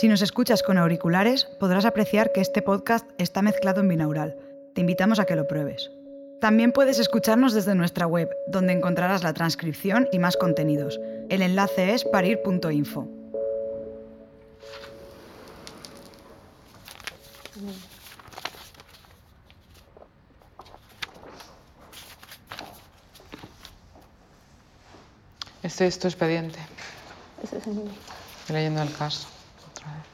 Si 0.00 0.08
nos 0.08 0.22
escuchas 0.22 0.62
con 0.62 0.78
auriculares, 0.78 1.44
podrás 1.44 1.84
apreciar 1.84 2.32
que 2.32 2.40
este 2.40 2.62
podcast 2.62 3.06
está 3.18 3.42
mezclado 3.42 3.82
en 3.82 3.88
binaural. 3.88 4.34
Te 4.74 4.80
invitamos 4.80 5.18
a 5.18 5.26
que 5.26 5.36
lo 5.36 5.46
pruebes. 5.46 5.90
También 6.40 6.72
puedes 6.72 6.98
escucharnos 6.98 7.52
desde 7.52 7.74
nuestra 7.74 8.06
web, 8.06 8.30
donde 8.48 8.72
encontrarás 8.72 9.22
la 9.22 9.34
transcripción 9.34 10.08
y 10.10 10.18
más 10.18 10.38
contenidos. 10.38 10.98
El 11.28 11.42
enlace 11.42 11.92
es 11.92 12.04
parir.info. 12.04 13.08
Este 25.62 25.86
es 25.86 25.98
tu 25.98 26.08
expediente. 26.08 26.58
Ese 27.44 27.58
es 27.58 27.66
el 27.66 27.74
mío. 27.74 27.92
Estoy 28.40 28.56
leyendo 28.56 28.80
el 28.80 28.94
caso. 28.94 29.28
Otra 29.80 29.92
vez. 29.92 30.04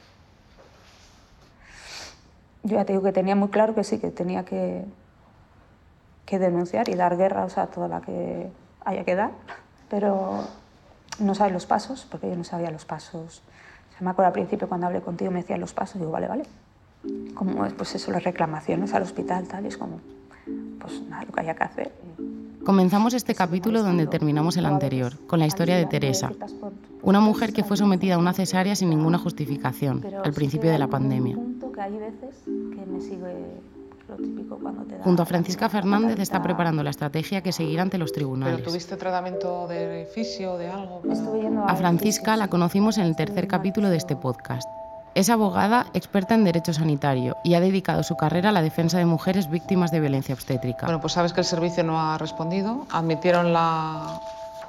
Yo 2.63 2.75
ya 2.75 2.85
te 2.85 2.93
digo 2.93 3.03
que 3.03 3.13
tenía 3.13 3.35
muy 3.35 3.49
claro 3.49 3.75
que 3.75 3.83
sí, 3.83 3.99
que 3.99 4.11
tenía 4.11 4.43
que, 4.43 4.83
que 6.25 6.39
denunciar 6.39 6.89
y 6.89 6.95
dar 6.95 7.17
guerra 7.17 7.45
o 7.45 7.49
sea, 7.49 7.67
toda 7.67 7.87
la 7.87 8.01
que 8.01 8.49
haya 8.83 9.03
que 9.03 9.15
dar, 9.15 9.31
pero 9.89 10.43
no 11.19 11.35
sabes 11.35 11.53
los 11.53 11.65
pasos, 11.65 12.05
porque 12.09 12.29
yo 12.29 12.35
no 12.35 12.43
sabía 12.43 12.71
los 12.71 12.85
pasos. 12.85 13.41
O 13.89 13.91
sea, 13.91 14.01
me 14.01 14.09
acuerdo 14.09 14.27
al 14.27 14.33
principio 14.33 14.67
cuando 14.67 14.87
hablé 14.87 15.01
contigo 15.01 15.31
me 15.31 15.41
decían 15.41 15.59
los 15.59 15.73
pasos, 15.73 15.99
digo, 15.99 16.11
vale, 16.11 16.27
vale. 16.27 16.43
Como 17.33 17.65
es 17.65 17.73
pues 17.73 17.95
eso, 17.95 18.11
las 18.11 18.23
reclamaciones 18.23 18.93
al 18.93 19.03
hospital, 19.03 19.47
tal, 19.47 19.65
y 19.65 19.69
es 19.69 19.77
como, 19.77 20.01
pues 20.79 21.01
nada, 21.03 21.23
lo 21.23 21.31
que 21.31 21.39
haya 21.41 21.55
que 21.55 21.63
hacer. 21.63 21.91
Comenzamos 22.65 23.13
este 23.13 23.33
capítulo 23.33 23.81
donde 23.81 24.07
terminamos 24.07 24.57
el 24.57 24.65
anterior, 24.65 25.17
con 25.25 25.39
la 25.39 25.45
historia 25.45 25.77
de 25.77 25.85
Teresa, 25.85 26.31
una 27.01 27.19
mujer 27.19 27.53
que 27.53 27.63
fue 27.63 27.77
sometida 27.77 28.15
a 28.15 28.17
una 28.17 28.33
cesárea 28.33 28.75
sin 28.75 28.89
ninguna 28.89 29.17
justificación 29.17 30.03
al 30.23 30.33
principio 30.33 30.71
de 30.71 30.79
la 30.79 30.87
pandemia. 30.87 31.37
Junto 35.03 35.23
a 35.23 35.25
Francisca 35.25 35.67
Fernández 35.67 36.19
está 36.19 36.41
preparando 36.41 36.81
la 36.81 36.91
estrategia 36.91 37.41
que 37.41 37.51
seguirá 37.51 37.81
ante 37.81 37.97
los 37.97 38.13
tribunales. 38.13 38.55
¿Pero 38.57 38.69
tuviste 38.69 38.95
tratamiento 38.95 39.67
de 39.67 40.07
fisio, 40.13 40.57
de 40.57 40.69
algo? 40.69 41.01
A 41.67 41.75
Francisca 41.75 42.37
la 42.37 42.47
conocimos 42.47 42.97
en 42.97 43.05
el 43.05 43.15
tercer 43.15 43.47
capítulo 43.47 43.89
de 43.89 43.97
este 43.97 44.15
podcast. 44.15 44.67
Es 45.13 45.29
abogada 45.29 45.87
experta 45.93 46.35
en 46.35 46.43
derecho 46.43 46.73
sanitario 46.73 47.35
y 47.43 47.55
ha 47.55 47.59
dedicado 47.59 48.03
su 48.03 48.15
carrera 48.15 48.49
a 48.49 48.51
la 48.51 48.61
defensa 48.61 48.99
de 48.99 49.05
mujeres 49.05 49.49
víctimas 49.49 49.91
de 49.91 49.99
violencia 49.99 50.35
obstétrica. 50.35 50.85
Bueno, 50.85 51.01
pues 51.01 51.13
sabes 51.13 51.33
que 51.33 51.41
el 51.41 51.45
servicio 51.45 51.83
no 51.83 51.99
ha 51.99 52.17
respondido. 52.17 52.85
Admitieron 52.91 53.51
la, 53.51 54.21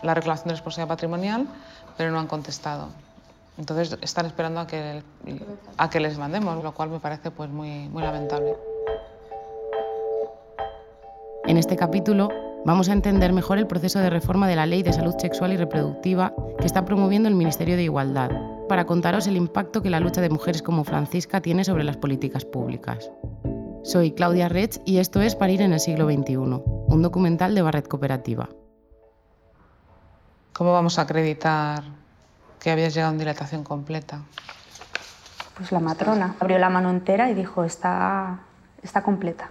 la 0.03 0.15
reclamación 0.15 0.49
de 0.49 0.55
responsabilidad 0.55 0.89
patrimonial, 0.89 1.47
pero 1.99 2.13
no 2.13 2.21
han 2.21 2.29
contestado. 2.29 2.89
Entonces 3.59 3.99
están 4.01 4.25
esperando 4.25 4.61
a 4.61 4.67
que, 4.69 5.03
a 5.77 5.91
que 5.91 6.01
les 6.01 6.17
mandemos, 6.17 6.63
lo 6.63 6.73
cual 6.73 6.91
me 6.91 7.01
parece 7.01 7.33
pues 7.33 7.51
muy, 7.51 7.89
muy 7.89 8.03
lamentable. 8.03 8.55
En 11.45 11.57
este 11.57 11.77
capítulo 11.77 12.29
vamos 12.65 12.89
a 12.89 12.93
entender 12.93 13.33
mejor 13.33 13.59
el 13.59 13.67
proceso 13.67 13.99
de 13.99 14.11
reforma 14.11 14.47
de 14.47 14.55
la 14.55 14.67
Ley 14.67 14.83
de 14.83 14.93
Salud 14.93 15.15
Sexual 15.19 15.53
y 15.53 15.57
Reproductiva 15.57 16.33
que 16.59 16.67
está 16.67 16.85
promoviendo 16.85 17.29
el 17.29 17.35
Ministerio 17.35 17.77
de 17.77 17.83
Igualdad 17.83 18.31
para 18.69 18.85
contaros 18.85 19.27
el 19.27 19.37
impacto 19.37 19.83
que 19.83 19.91
la 19.91 19.99
lucha 19.99 20.21
de 20.21 20.31
mujeres 20.31 20.63
como 20.63 20.85
Francisca 20.85 21.41
tiene 21.41 21.65
sobre 21.65 21.85
las 21.85 21.97
políticas 21.97 22.45
públicas. 22.45 23.11
Soy 23.83 24.13
Claudia 24.13 24.49
Rech 24.49 24.81
y 24.85 24.99
esto 24.99 25.21
es 25.21 25.35
Parir 25.35 25.63
en 25.63 25.73
el 25.73 25.81
siglo 25.81 26.07
XXI, 26.07 26.37
un 26.37 27.03
documental 27.03 27.55
de 27.55 27.63
Barret 27.63 27.89
Cooperativa. 27.89 28.49
¿Cómo 30.59 30.73
vamos 30.73 30.99
a 30.99 31.03
acreditar 31.03 31.85
que 32.59 32.73
habías 32.73 32.93
llegado 32.93 33.13
en 33.13 33.21
dilatación 33.21 33.63
completa? 33.63 34.23
Pues 35.57 35.71
la 35.71 35.79
matrona 35.79 36.35
abrió 36.41 36.59
la 36.59 36.69
mano 36.69 36.91
entera 36.91 37.31
y 37.31 37.35
dijo, 37.35 37.63
está, 37.63 38.41
está 38.83 39.05
completa. 39.05 39.51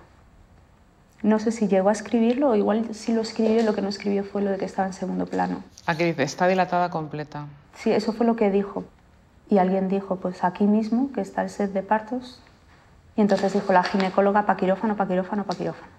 No 1.24 1.40
sé 1.40 1.54
si 1.54 1.70
llegó 1.70 1.88
a 1.88 1.94
escribirlo 1.94 2.50
o 2.50 2.56
igual 2.56 2.94
si 2.94 3.14
lo 3.14 3.22
escribió, 3.22 3.64
lo 3.64 3.74
que 3.74 3.82
no 3.82 3.88
escribió 3.88 4.26
fue 4.26 4.42
lo 4.42 4.52
de 4.52 4.58
que 4.58 4.66
estaba 4.66 4.90
en 4.90 4.94
segundo 4.94 5.28
plano. 5.28 5.64
Aquí 5.86 6.04
dice, 6.04 6.24
está 6.24 6.46
dilatada 6.46 6.90
completa. 6.90 7.46
Sí, 7.74 7.90
eso 7.90 8.12
fue 8.12 8.26
lo 8.26 8.36
que 8.36 8.52
dijo. 8.52 8.84
Y 9.50 9.60
alguien 9.60 9.88
dijo, 9.88 10.18
pues 10.18 10.44
aquí 10.44 10.66
mismo, 10.66 11.14
que 11.14 11.22
está 11.22 11.42
el 11.42 11.50
set 11.50 11.72
de 11.72 11.84
partos. 11.84 12.42
Y 13.16 13.22
entonces 13.22 13.54
dijo 13.54 13.72
la 13.72 13.84
ginecóloga, 13.84 14.46
pa 14.46 14.58
quirófano, 14.58 14.98
pa 14.98 15.08
quirófano, 15.08 15.46
pa 15.46 15.56
quirófano. 15.56 15.97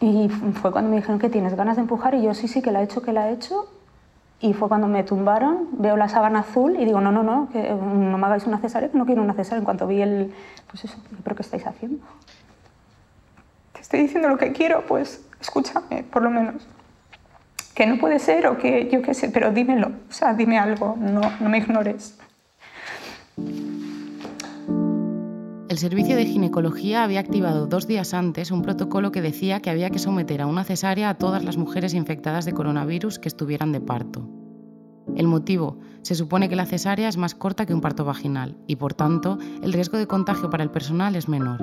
Y 0.00 0.28
fue 0.28 0.72
cuando 0.72 0.90
me 0.90 0.96
dijeron 0.96 1.18
que 1.18 1.30
tienes 1.30 1.54
ganas 1.54 1.76
de 1.76 1.82
empujar 1.82 2.14
y 2.14 2.22
yo 2.22 2.34
sí, 2.34 2.48
sí, 2.48 2.60
que 2.60 2.70
la 2.70 2.80
he 2.80 2.84
hecho, 2.84 3.02
que 3.02 3.12
la 3.12 3.30
he 3.30 3.32
hecho. 3.32 3.68
Y 4.40 4.52
fue 4.52 4.68
cuando 4.68 4.86
me 4.86 5.02
tumbaron, 5.02 5.68
veo 5.72 5.96
la 5.96 6.08
sábana 6.10 6.40
azul 6.40 6.76
y 6.78 6.84
digo, 6.84 7.00
no, 7.00 7.10
no, 7.10 7.22
no, 7.22 7.48
que 7.50 7.70
no 7.70 8.18
me 8.18 8.26
hagáis 8.26 8.46
una 8.46 8.58
cesárea, 8.58 8.90
que 8.90 8.98
no 8.98 9.06
quiero 9.06 9.22
una 9.22 9.32
cesárea. 9.32 9.60
En 9.60 9.64
cuanto 9.64 9.86
vi 9.86 10.02
el, 10.02 10.34
pues 10.70 10.84
eso, 10.84 10.98
¿pero 11.24 11.34
qué 11.34 11.42
estáis 11.42 11.66
haciendo? 11.66 12.04
Te 13.72 13.80
estoy 13.80 14.00
diciendo 14.00 14.28
lo 14.28 14.36
que 14.36 14.52
quiero, 14.52 14.84
pues 14.86 15.26
escúchame, 15.40 16.02
por 16.02 16.22
lo 16.22 16.28
menos. 16.28 16.68
Que 17.74 17.86
no 17.86 17.98
puede 17.98 18.18
ser 18.18 18.46
o 18.46 18.58
que 18.58 18.90
yo 18.90 19.00
qué 19.00 19.14
sé, 19.14 19.30
pero 19.30 19.52
dímelo, 19.52 19.88
o 19.88 20.12
sea, 20.12 20.34
dime 20.34 20.58
algo, 20.58 20.96
no, 20.98 21.22
no 21.40 21.48
me 21.48 21.58
ignores. 21.58 22.18
El 25.76 25.80
Servicio 25.80 26.16
de 26.16 26.24
Ginecología 26.24 27.04
había 27.04 27.20
activado 27.20 27.66
dos 27.66 27.86
días 27.86 28.14
antes 28.14 28.50
un 28.50 28.62
protocolo 28.62 29.12
que 29.12 29.20
decía 29.20 29.60
que 29.60 29.68
había 29.68 29.90
que 29.90 29.98
someter 29.98 30.40
a 30.40 30.46
una 30.46 30.64
cesárea 30.64 31.10
a 31.10 31.18
todas 31.18 31.44
las 31.44 31.58
mujeres 31.58 31.92
infectadas 31.92 32.46
de 32.46 32.54
coronavirus 32.54 33.18
que 33.18 33.28
estuvieran 33.28 33.72
de 33.72 33.82
parto. 33.82 34.26
El 35.14 35.28
motivo, 35.28 35.76
se 36.00 36.14
supone 36.14 36.48
que 36.48 36.56
la 36.56 36.64
cesárea 36.64 37.10
es 37.10 37.18
más 37.18 37.34
corta 37.34 37.66
que 37.66 37.74
un 37.74 37.82
parto 37.82 38.06
vaginal 38.06 38.56
y 38.66 38.76
por 38.76 38.94
tanto 38.94 39.36
el 39.62 39.74
riesgo 39.74 39.98
de 39.98 40.06
contagio 40.06 40.48
para 40.48 40.62
el 40.62 40.70
personal 40.70 41.14
es 41.14 41.28
menor. 41.28 41.60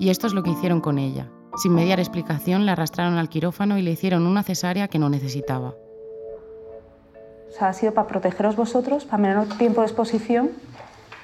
Y 0.00 0.08
esto 0.10 0.26
es 0.26 0.34
lo 0.34 0.42
que 0.42 0.50
hicieron 0.50 0.80
con 0.80 0.98
ella. 0.98 1.30
Sin 1.54 1.72
mediar 1.72 2.00
explicación 2.00 2.66
la 2.66 2.72
arrastraron 2.72 3.16
al 3.16 3.28
quirófano 3.28 3.78
y 3.78 3.82
le 3.82 3.92
hicieron 3.92 4.26
una 4.26 4.42
cesárea 4.42 4.88
que 4.88 4.98
no 4.98 5.08
necesitaba. 5.08 5.76
O 7.60 7.64
ha 7.64 7.72
sido 7.74 7.94
para 7.94 8.08
protegeros 8.08 8.56
vosotros, 8.56 9.04
para 9.04 9.22
menor 9.22 9.46
tiempo 9.56 9.82
de 9.82 9.86
exposición, 9.86 10.50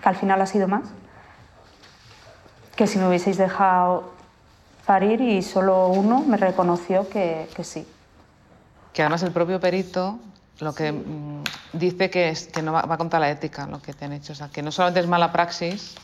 que 0.01 0.09
al 0.09 0.15
final 0.15 0.41
ha 0.41 0.47
sido 0.47 0.69
más 0.69 0.85
que 2.77 2.87
si 2.87 2.99
me 2.99 3.09
hubieseis 3.09 3.39
dejado 3.39 4.13
parir 4.87 5.21
y 5.21 5.43
solo 5.43 5.89
uno 5.89 6.21
me 6.21 6.37
reconoció 6.37 7.09
que, 7.09 7.49
que 7.55 7.65
sí. 7.65 7.87
Que 8.93 9.03
además 9.03 9.23
el 9.23 9.33
propio 9.33 9.59
perito 9.59 10.19
lo 10.61 10.75
que 10.75 10.93
mm, 10.93 11.43
dice 11.73 12.09
que, 12.09 12.31
es, 12.31 12.47
que 12.49 12.63
no 12.63 12.73
va, 12.73 12.83
va, 12.83 12.97
contra 12.97 13.19
la 13.19 13.31
ética 13.31 13.67
lo 13.67 13.81
que 13.83 13.93
te 13.93 14.05
han 14.05 14.13
hecho. 14.13 14.33
O 14.33 14.37
sea, 14.37 14.49
que 14.49 14.63
no 14.63 14.71
solamente 14.71 15.01
es 15.01 15.07
mala 15.07 15.33
praxis, 15.33 15.95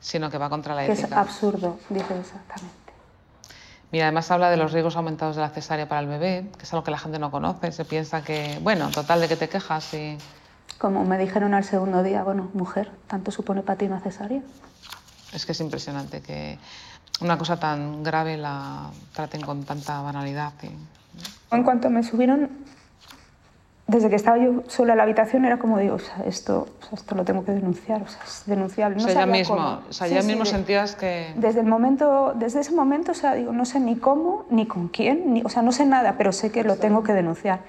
sino 0.00 0.30
que 0.30 0.38
va 0.38 0.48
contra 0.48 0.74
la 0.74 0.86
que 0.86 0.92
ética. 0.92 1.06
es 1.06 1.12
absurdo, 1.12 1.78
dice 1.88 2.18
exactamente. 2.18 2.80
Mira, 3.92 4.06
además 4.06 4.30
habla 4.30 4.50
de 4.50 4.56
los 4.56 4.72
riesgos 4.72 4.96
aumentados 4.96 5.34
de 5.36 5.42
la 5.42 5.50
cesárea 5.50 5.88
para 5.88 6.00
el 6.00 6.06
bebé, 6.06 6.48
que 6.56 6.62
es 6.62 6.72
algo 6.72 6.84
que 6.84 6.92
la 6.92 6.98
gente 6.98 7.18
no 7.18 7.30
conoce. 7.30 7.72
Se 7.72 7.84
piensa 7.84 8.22
que, 8.22 8.58
bueno, 8.62 8.88
total, 8.90 9.20
de 9.20 9.28
que 9.28 9.36
te 9.36 9.48
quejas 9.48 9.94
y... 9.94 10.16
Como 10.78 11.04
me 11.04 11.18
dijeron 11.18 11.54
al 11.54 11.64
segundo 11.64 12.02
día, 12.02 12.22
bueno, 12.22 12.50
mujer, 12.54 12.90
¿tanto 13.08 13.32
supone 13.32 13.62
para 13.62 13.78
ti 13.78 13.86
una 13.86 14.00
cesárea? 14.00 14.42
Es 15.32 15.46
que 15.46 15.52
es 15.52 15.60
impresionante 15.60 16.20
que 16.20 16.58
una 17.20 17.38
cosa 17.38 17.58
tan 17.58 18.02
grave 18.02 18.36
la 18.36 18.90
traten 19.12 19.40
con 19.42 19.64
tanta 19.64 20.00
banalidad. 20.00 20.52
Y... 20.62 21.54
En 21.54 21.62
cuanto 21.62 21.90
me 21.90 22.02
subieron, 22.02 22.50
desde 23.86 24.08
que 24.08 24.16
estaba 24.16 24.38
yo 24.38 24.62
sola 24.68 24.92
en 24.92 24.98
la 24.98 25.02
habitación, 25.02 25.44
era 25.44 25.58
como 25.58 25.78
digo, 25.78 25.96
o 25.96 25.98
sea, 25.98 26.24
esto, 26.26 26.68
o 26.80 26.86
sea, 26.86 26.94
esto 26.94 27.14
lo 27.14 27.24
tengo 27.24 27.44
que 27.44 27.52
denunciar, 27.52 28.02
o 28.02 28.08
sea, 28.08 28.22
es 28.24 28.42
denunciable. 28.46 28.96
No 28.96 29.04
o 29.04 29.06
sea, 29.06 29.14
ya 29.14 29.26
mismo, 29.26 29.56
cómo. 29.56 29.82
o 29.88 29.92
sea, 29.92 30.06
ya 30.06 30.22
sí, 30.22 30.28
mismo 30.28 30.44
sentías 30.44 30.94
que... 30.94 31.32
Desde, 31.36 31.60
el 31.60 31.66
momento, 31.66 32.32
desde 32.36 32.60
ese 32.60 32.72
momento, 32.72 33.12
o 33.12 33.14
sea, 33.14 33.34
digo, 33.34 33.52
no 33.52 33.64
sé 33.64 33.80
ni 33.80 33.96
cómo, 33.96 34.46
ni 34.50 34.66
con 34.66 34.88
quién, 34.88 35.34
ni, 35.34 35.42
o 35.42 35.48
sea, 35.48 35.62
no 35.62 35.72
sé 35.72 35.86
nada, 35.86 36.14
pero 36.16 36.32
sé 36.32 36.50
que 36.50 36.64
lo 36.64 36.76
tengo 36.76 37.02
que 37.02 37.12
denunciar. 37.12 37.60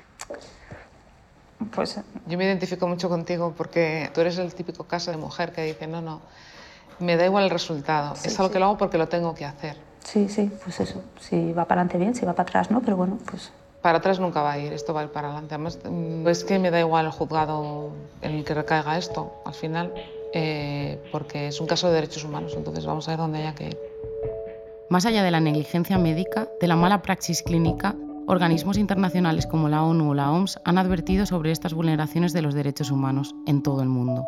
Pues... 1.75 2.00
Yo 2.27 2.38
me 2.38 2.45
identifico 2.45 2.88
mucho 2.88 3.09
contigo 3.09 3.53
porque 3.57 4.09
tú 4.13 4.21
eres 4.21 4.38
el 4.38 4.53
típico 4.53 4.86
caso 4.86 5.12
de 5.12 5.18
mujer 5.18 5.51
que 5.51 5.63
dice, 5.63 5.88
no, 5.88 6.01
no, 6.01 6.21
me 7.01 7.18
da 7.18 7.25
igual 7.25 7.45
el 7.45 7.50
resultado, 7.50 8.15
sí, 8.15 8.27
es 8.27 8.39
algo 8.39 8.50
sí. 8.50 8.53
que 8.53 8.59
lo 8.59 8.65
hago 8.65 8.77
porque 8.77 8.98
lo 8.98 9.07
tengo 9.07 9.33
que 9.36 9.45
hacer. 9.45 9.75
Sí, 10.03 10.30
sí, 10.30 10.51
pues 10.63 10.80
eso. 10.80 11.01
Si 11.19 11.53
va 11.53 11.65
para 11.65 11.81
adelante 11.81 11.98
bien, 11.98 12.15
si 12.15 12.25
va 12.25 12.33
para 12.33 12.50
atrás 12.50 12.71
no, 12.71 12.81
pero 12.81 12.98
bueno, 12.98 13.18
pues... 13.30 13.51
Para 13.81 13.98
atrás 13.98 14.19
nunca 14.19 14.42
va 14.44 14.53
a 14.53 14.59
ir, 14.59 14.74
esto 14.74 14.94
va 14.94 15.01
a 15.01 15.03
ir 15.06 15.09
para 15.09 15.30
adelante. 15.30 15.56
Además, 15.56 15.80
es 16.27 16.44
que 16.44 16.59
me 16.59 16.69
da 16.69 16.80
igual 16.80 17.06
el 17.06 17.12
juzgado 17.12 17.89
en 18.21 18.33
el 18.33 18.44
que 18.44 18.53
recaiga 18.53 18.95
esto, 18.98 19.33
al 19.44 19.56
final, 19.56 19.92
eh, 20.33 21.00
porque 21.12 21.48
es 21.48 21.59
un 21.59 21.65
caso 21.65 21.88
de 21.88 21.95
derechos 21.95 22.24
humanos, 22.24 22.53
entonces 22.56 22.86
vamos 22.86 23.07
a 23.07 23.12
ver 23.12 23.19
dónde 23.19 23.39
haya 23.39 23.56
que 23.56 23.68
ir. 23.69 23.80
Más 24.89 25.06
allá 25.06 25.24
de 25.24 25.31
la 25.31 25.39
negligencia 25.39 25.98
médica, 25.98 26.48
de 26.59 26.68
la 26.68 26.75
mala 26.75 27.01
praxis 27.01 27.42
clínica, 27.42 27.95
organismos 28.27 28.77
internacionales 28.77 29.48
como 29.48 29.68
la 29.68 29.83
ONU 29.83 30.12
o 30.12 30.13
la 30.13 30.31
OMS 30.31 30.59
han 30.63 30.77
advertido 30.77 31.25
sobre 31.25 31.51
estas 31.51 31.74
vulneraciones 31.74 32.33
de 32.33 32.42
los 32.42 32.53
derechos 32.53 32.92
humanos 32.92 33.33
en 33.48 33.63
todo 33.63 33.81
el 33.81 33.89
mundo. 33.89 34.27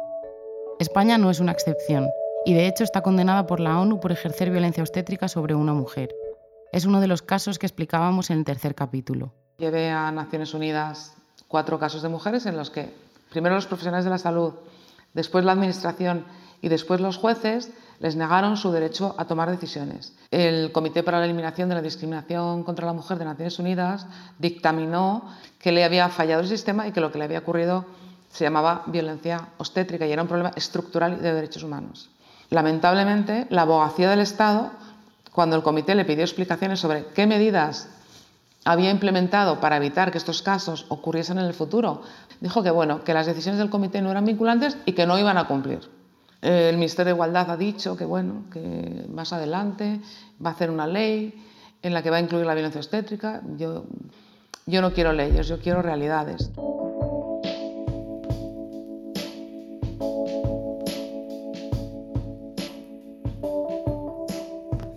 España 0.80 1.18
no 1.18 1.30
es 1.30 1.40
una 1.40 1.52
excepción 1.52 2.08
y 2.46 2.54
de 2.54 2.68
hecho 2.68 2.84
está 2.84 3.02
condenada 3.02 3.48
por 3.48 3.60
la 3.60 3.80
ONU 3.80 4.00
por 4.00 4.12
ejercer 4.12 4.52
violencia 4.52 4.84
obstétrica 4.84 5.28
sobre 5.28 5.56
una 5.56 5.74
mujer. 5.74 6.10
Es 6.72 6.86
uno 6.86 7.00
de 7.00 7.08
los 7.08 7.22
casos 7.22 7.60
que 7.60 7.66
explicábamos 7.66 8.30
en 8.30 8.40
el 8.40 8.46
tercer 8.46 8.76
capítulo. 8.76 9.34
Llevé 9.58 9.90
a 9.90 10.12
Naciones 10.12 10.54
Unidas 10.54 11.16
cuatro 11.48 11.80
casos 11.80 12.02
de 12.02 12.10
mujeres 12.10 12.46
en 12.46 12.58
los 12.58 12.70
que 12.70 12.94
primero 13.30 13.56
los 13.56 13.68
profesionales 13.68 14.06
de 14.06 14.12
la 14.12 14.18
salud 14.18 14.54
Después 15.14 15.46
la 15.46 15.52
Administración 15.52 16.26
y 16.62 16.70
después 16.70 17.00
los 17.00 17.18
jueces 17.18 17.72
les 18.00 18.16
negaron 18.16 18.58
su 18.58 18.72
derecho 18.72 19.16
a 19.18 19.26
tomar 19.26 19.52
decisiones. 19.52 20.14
El 20.32 20.72
Comité 20.72 21.04
para 21.04 21.20
la 21.20 21.26
Eliminación 21.26 21.70
de 21.70 21.76
la 21.76 21.82
Discriminación 21.82 22.64
contra 22.64 22.86
la 22.86 22.94
Mujer 22.94 23.20
de 23.20 23.26
Naciones 23.26 23.60
Unidas 23.60 24.08
dictaminó 24.40 25.30
que 25.60 25.72
le 25.72 25.84
había 25.84 26.10
fallado 26.10 26.42
el 26.42 26.48
sistema 26.48 26.88
y 26.88 26.92
que 26.92 27.02
lo 27.02 27.12
que 27.12 27.20
le 27.20 27.26
había 27.26 27.40
ocurrido 27.40 27.86
se 28.30 28.44
llamaba 28.44 28.84
violencia 28.88 29.50
obstétrica 29.58 30.08
y 30.08 30.12
era 30.12 30.24
un 30.24 30.28
problema 30.28 30.52
estructural 30.56 31.22
de 31.22 31.34
derechos 31.34 31.64
humanos. 31.64 32.10
Lamentablemente, 32.50 33.48
la 33.50 33.64
abogacía 33.64 34.10
del 34.10 34.20
Estado, 34.20 34.72
cuando 35.32 35.56
el 35.56 35.64
comité 35.64 35.96
le 35.96 36.06
pidió 36.06 36.24
explicaciones 36.24 36.80
sobre 36.80 37.06
qué 37.08 37.26
medidas 37.26 37.90
había 38.66 38.92
implementado 38.92 39.60
para 39.60 39.78
evitar 39.78 40.12
que 40.12 40.18
estos 40.18 40.42
casos 40.42 40.86
ocurriesen 40.90 41.38
en 41.38 41.46
el 41.46 41.54
futuro, 41.54 42.02
dijo 42.40 42.64
que 42.64 42.72
bueno, 42.72 43.04
que 43.04 43.14
las 43.14 43.26
decisiones 43.26 43.60
del 43.60 43.70
comité 43.70 44.02
no 44.02 44.12
eran 44.12 44.26
vinculantes 44.26 44.78
y 44.86 44.94
que 44.94 45.06
no 45.06 45.18
iban 45.18 45.38
a 45.38 45.48
cumplir. 45.48 45.90
El 46.42 46.76
Ministerio 46.76 47.14
de 47.14 47.16
Igualdad 47.16 47.50
ha 47.52 47.58
dicho 47.58 47.96
que 47.96 48.06
bueno, 48.06 48.44
que 48.52 49.06
más 49.10 49.32
adelante 49.32 50.02
va 50.44 50.50
a 50.50 50.54
hacer 50.54 50.70
una 50.70 50.88
ley 50.88 51.34
en 51.82 51.94
la 51.94 52.02
que 52.04 52.10
va 52.10 52.18
a 52.18 52.20
incluir 52.20 52.46
la 52.46 52.54
violencia 52.54 52.80
obstétrica. 52.80 53.42
Yo, 53.58 53.86
yo 54.66 54.82
no 54.82 54.94
quiero 54.94 55.14
leyes, 55.14 55.48
yo 55.48 55.60
quiero 55.60 55.82
realidades. 55.82 56.52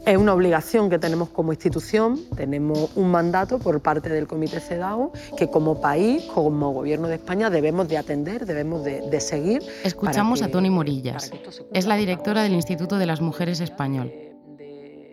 Es 0.06 0.16
una 0.16 0.34
obligación 0.34 0.88
que 0.88 1.00
tenemos 1.00 1.30
como 1.30 1.52
institución, 1.52 2.20
tenemos 2.36 2.90
un 2.94 3.10
mandato 3.10 3.58
por 3.58 3.80
parte 3.82 4.08
del 4.08 4.28
Comité 4.28 4.60
CEDAW 4.60 5.10
que 5.36 5.50
como 5.50 5.80
país, 5.80 6.22
como 6.32 6.70
Gobierno 6.70 7.08
de 7.08 7.16
España 7.16 7.50
debemos 7.50 7.88
de 7.88 7.98
atender, 7.98 8.46
debemos 8.46 8.84
de, 8.84 9.20
seguir. 9.20 9.64
Escuchamos 9.82 10.42
a 10.42 10.48
Toni 10.48 10.70
Morillas, 10.70 11.32
es 11.72 11.86
la 11.86 11.96
directora 11.96 12.44
del 12.44 12.52
Instituto 12.52 12.98
de 12.98 13.06
las 13.06 13.20
Mujeres 13.20 13.58
Español. 13.58 14.12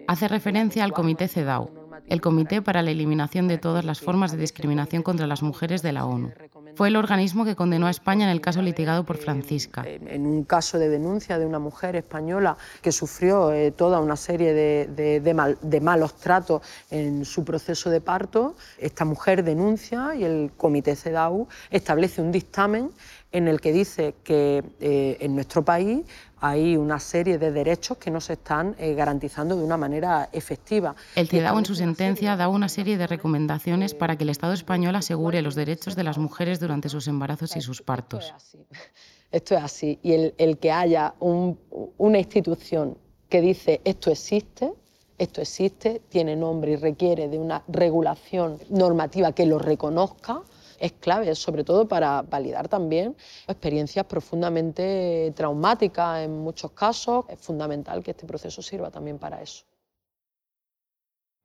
Hace 0.07 0.27
referencia 0.27 0.83
al 0.83 0.93
Comité 0.93 1.27
CEDAW, 1.27 1.82
el 2.07 2.21
Comité 2.21 2.61
para 2.61 2.81
la 2.81 2.91
Eliminación 2.91 3.47
de 3.47 3.57
todas 3.57 3.85
las 3.85 3.99
formas 3.99 4.31
de 4.31 4.37
discriminación 4.37 5.03
contra 5.03 5.27
las 5.27 5.41
mujeres 5.41 5.81
de 5.81 5.91
la 5.91 6.05
ONU. 6.05 6.31
Fue 6.75 6.87
el 6.87 6.95
organismo 6.95 7.45
que 7.45 7.55
condenó 7.55 7.87
a 7.87 7.91
España 7.91 8.25
en 8.25 8.31
el 8.31 8.41
caso 8.41 8.61
litigado 8.61 9.03
por 9.05 9.17
Francisca. 9.17 9.83
En 9.85 10.25
un 10.25 10.43
caso 10.43 10.79
de 10.79 10.89
denuncia 10.89 11.37
de 11.37 11.45
una 11.45 11.59
mujer 11.59 11.95
española 11.95 12.57
que 12.81 12.91
sufrió 12.91 13.51
eh, 13.51 13.71
toda 13.71 13.99
una 13.99 14.15
serie 14.15 14.53
de, 14.53 15.79
malos 15.81 16.15
tratos 16.15 16.61
en 16.89 17.25
su 17.25 17.43
proceso 17.43 17.89
de 17.89 18.01
parto, 18.01 18.55
esta 18.77 19.05
mujer 19.05 19.43
denuncia 19.43 20.15
y 20.15 20.23
el 20.23 20.51
Comité 20.57 20.95
CEDAW 20.95 21.47
establece 21.69 22.21
un 22.21 22.31
dictamen 22.31 22.91
en 23.33 23.47
el 23.47 23.59
que 23.59 23.73
dice 23.73 24.15
que 24.23 24.63
eh, 24.79 25.17
en 25.19 25.35
nuestro 25.35 25.65
país 25.65 26.05
hay 26.37 26.77
una 26.77 26.99
serie 26.99 27.39
de 27.39 27.51
derechos 27.51 27.97
que 27.97 28.11
no 28.11 28.21
se 28.21 28.33
están 28.33 28.75
eh, 28.77 28.93
garantizando 28.93 29.57
de 29.57 29.63
una 29.63 29.75
manera 29.75 30.29
efectiva. 30.31 30.95
El 31.15 31.27
CEDAW 31.27 31.57
en 31.57 31.65
su 31.65 31.75
sentencia 31.75 32.35
da 32.37 32.47
una 32.47 32.69
serie 32.69 32.97
de 32.97 33.07
recomendaciones 33.07 33.95
para 33.95 34.17
que 34.17 34.23
el 34.23 34.29
Estado 34.29 34.53
español 34.53 34.95
asegure 34.95 35.41
los 35.41 35.55
derechos 35.55 35.95
de 35.95 36.03
las 36.03 36.17
mujeres 36.17 36.59
durante 36.59 36.89
sus 36.89 37.07
embarazos 37.07 37.55
y 37.55 37.61
sus 37.61 37.81
partos. 37.81 38.33
Esto 39.31 39.55
es 39.55 39.63
así. 39.63 39.99
Y 40.03 40.31
el, 40.37 40.57
que 40.59 40.71
haya 40.71 41.15
una 41.19 42.19
institución 42.19 42.99
que 43.29 43.41
dice 43.41 43.81
esto 43.83 44.11
existe, 44.11 44.71
esto 45.17 45.41
existe, 45.41 46.03
tiene 46.09 46.35
nombre 46.35 46.73
y 46.73 46.75
requiere 46.75 47.27
de 47.29 47.39
una 47.39 47.63
regulación 47.67 48.59
normativa 48.69 49.31
que 49.31 49.47
lo 49.47 49.57
reconozca, 49.57 50.43
es 50.79 50.93
clave, 50.93 51.33
sobre 51.35 51.63
todo 51.63 51.87
para 51.87 52.21
validar 52.21 52.67
también 52.67 53.15
experiencias 53.47 54.05
profundamente 54.05 55.33
traumáticas 55.35 56.21
en 56.25 56.39
muchos 56.39 56.71
casos. 56.71 57.25
Es 57.29 57.39
fundamental 57.39 58.03
que 58.03 58.11
este 58.11 58.25
proceso 58.25 58.61
sirva 58.61 58.91
también 58.91 59.17
para 59.19 59.41
eso. 59.41 59.63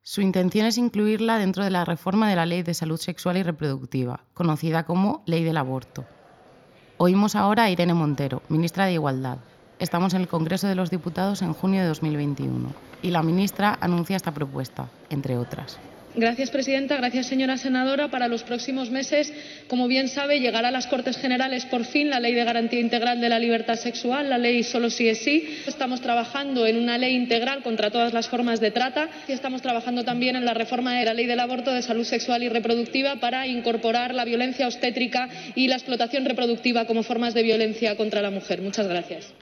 Su 0.02 0.22
intención 0.22 0.64
es 0.64 0.78
incluirla 0.78 1.38
dentro 1.38 1.64
de 1.64 1.70
la 1.70 1.84
reforma 1.84 2.30
de 2.30 2.36
la 2.36 2.46
Ley 2.46 2.62
de 2.62 2.72
Salud 2.72 2.98
Sexual 2.98 3.36
y 3.36 3.42
Reproductiva, 3.42 4.24
conocida 4.32 4.84
como 4.84 5.22
Ley 5.26 5.44
del 5.44 5.58
Aborto. 5.58 6.06
Oímos 6.96 7.36
ahora 7.36 7.64
a 7.64 7.70
Irene 7.70 7.94
Montero, 7.94 8.42
ministra 8.48 8.86
de 8.86 8.94
Igualdad. 8.94 9.38
Estamos 9.78 10.14
en 10.14 10.22
el 10.22 10.28
Congreso 10.28 10.66
de 10.66 10.74
los 10.74 10.90
Diputados 10.90 11.42
en 11.42 11.52
junio 11.52 11.82
de 11.82 11.88
2021 11.88 12.72
y 13.02 13.10
la 13.10 13.22
ministra 13.22 13.76
anuncia 13.80 14.16
esta 14.16 14.32
propuesta, 14.32 14.88
entre 15.10 15.36
otras. 15.36 15.78
Gracias, 16.18 16.50
presidenta. 16.50 16.96
Gracias, 16.96 17.26
señora 17.26 17.56
senadora. 17.58 18.10
Para 18.10 18.26
los 18.26 18.42
próximos 18.42 18.90
meses, 18.90 19.32
como 19.68 19.86
bien 19.86 20.08
sabe, 20.08 20.40
llegará 20.40 20.68
a 20.68 20.72
las 20.72 20.88
Cortes 20.88 21.16
Generales 21.16 21.64
por 21.64 21.84
fin 21.84 22.10
la 22.10 22.18
Ley 22.18 22.34
de 22.34 22.42
Garantía 22.42 22.80
Integral 22.80 23.20
de 23.20 23.28
la 23.28 23.38
Libertad 23.38 23.76
Sexual, 23.76 24.28
la 24.28 24.36
ley 24.36 24.64
Solo 24.64 24.90
sí 24.90 25.08
es 25.08 25.18
sí. 25.18 25.48
Estamos 25.68 26.00
trabajando 26.00 26.66
en 26.66 26.76
una 26.76 26.98
ley 26.98 27.14
integral 27.14 27.62
contra 27.62 27.92
todas 27.92 28.12
las 28.12 28.28
formas 28.28 28.58
de 28.58 28.72
trata 28.72 29.08
y 29.28 29.32
estamos 29.32 29.62
trabajando 29.62 30.04
también 30.04 30.34
en 30.34 30.44
la 30.44 30.54
reforma 30.54 30.98
de 30.98 31.04
la 31.04 31.14
Ley 31.14 31.26
del 31.26 31.38
Aborto 31.38 31.72
de 31.72 31.82
Salud 31.82 32.04
Sexual 32.04 32.42
y 32.42 32.48
Reproductiva 32.48 33.20
para 33.20 33.46
incorporar 33.46 34.12
la 34.12 34.24
violencia 34.24 34.66
obstétrica 34.66 35.28
y 35.54 35.68
la 35.68 35.76
explotación 35.76 36.24
reproductiva 36.24 36.86
como 36.86 37.04
formas 37.04 37.32
de 37.32 37.44
violencia 37.44 37.96
contra 37.96 38.22
la 38.22 38.32
mujer. 38.32 38.60
Muchas 38.60 38.88
gracias. 38.88 39.32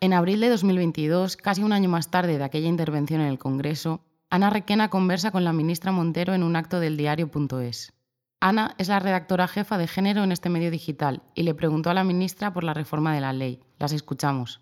En 0.00 0.12
abril 0.12 0.40
de 0.40 0.48
2022, 0.48 1.36
casi 1.36 1.62
un 1.62 1.72
año 1.72 1.88
más 1.88 2.10
tarde 2.10 2.36
de 2.36 2.42
aquella 2.42 2.66
intervención 2.66 3.20
en 3.20 3.28
el 3.28 3.38
Congreso, 3.38 4.02
Ana 4.28 4.50
Requena 4.50 4.90
conversa 4.90 5.30
con 5.30 5.44
la 5.44 5.52
ministra 5.52 5.92
Montero 5.92 6.34
en 6.34 6.42
un 6.42 6.56
acto 6.56 6.80
del 6.80 6.96
diario.es. 6.96 7.92
Ana 8.40 8.74
es 8.76 8.88
la 8.88 8.98
redactora 8.98 9.46
jefa 9.46 9.78
de 9.78 9.86
género 9.86 10.24
en 10.24 10.32
este 10.32 10.48
medio 10.48 10.72
digital 10.72 11.22
y 11.34 11.44
le 11.44 11.54
preguntó 11.54 11.90
a 11.90 11.94
la 11.94 12.02
ministra 12.02 12.52
por 12.52 12.64
la 12.64 12.74
reforma 12.74 13.14
de 13.14 13.20
la 13.20 13.32
ley. 13.32 13.60
Las 13.78 13.92
escuchamos. 13.92 14.60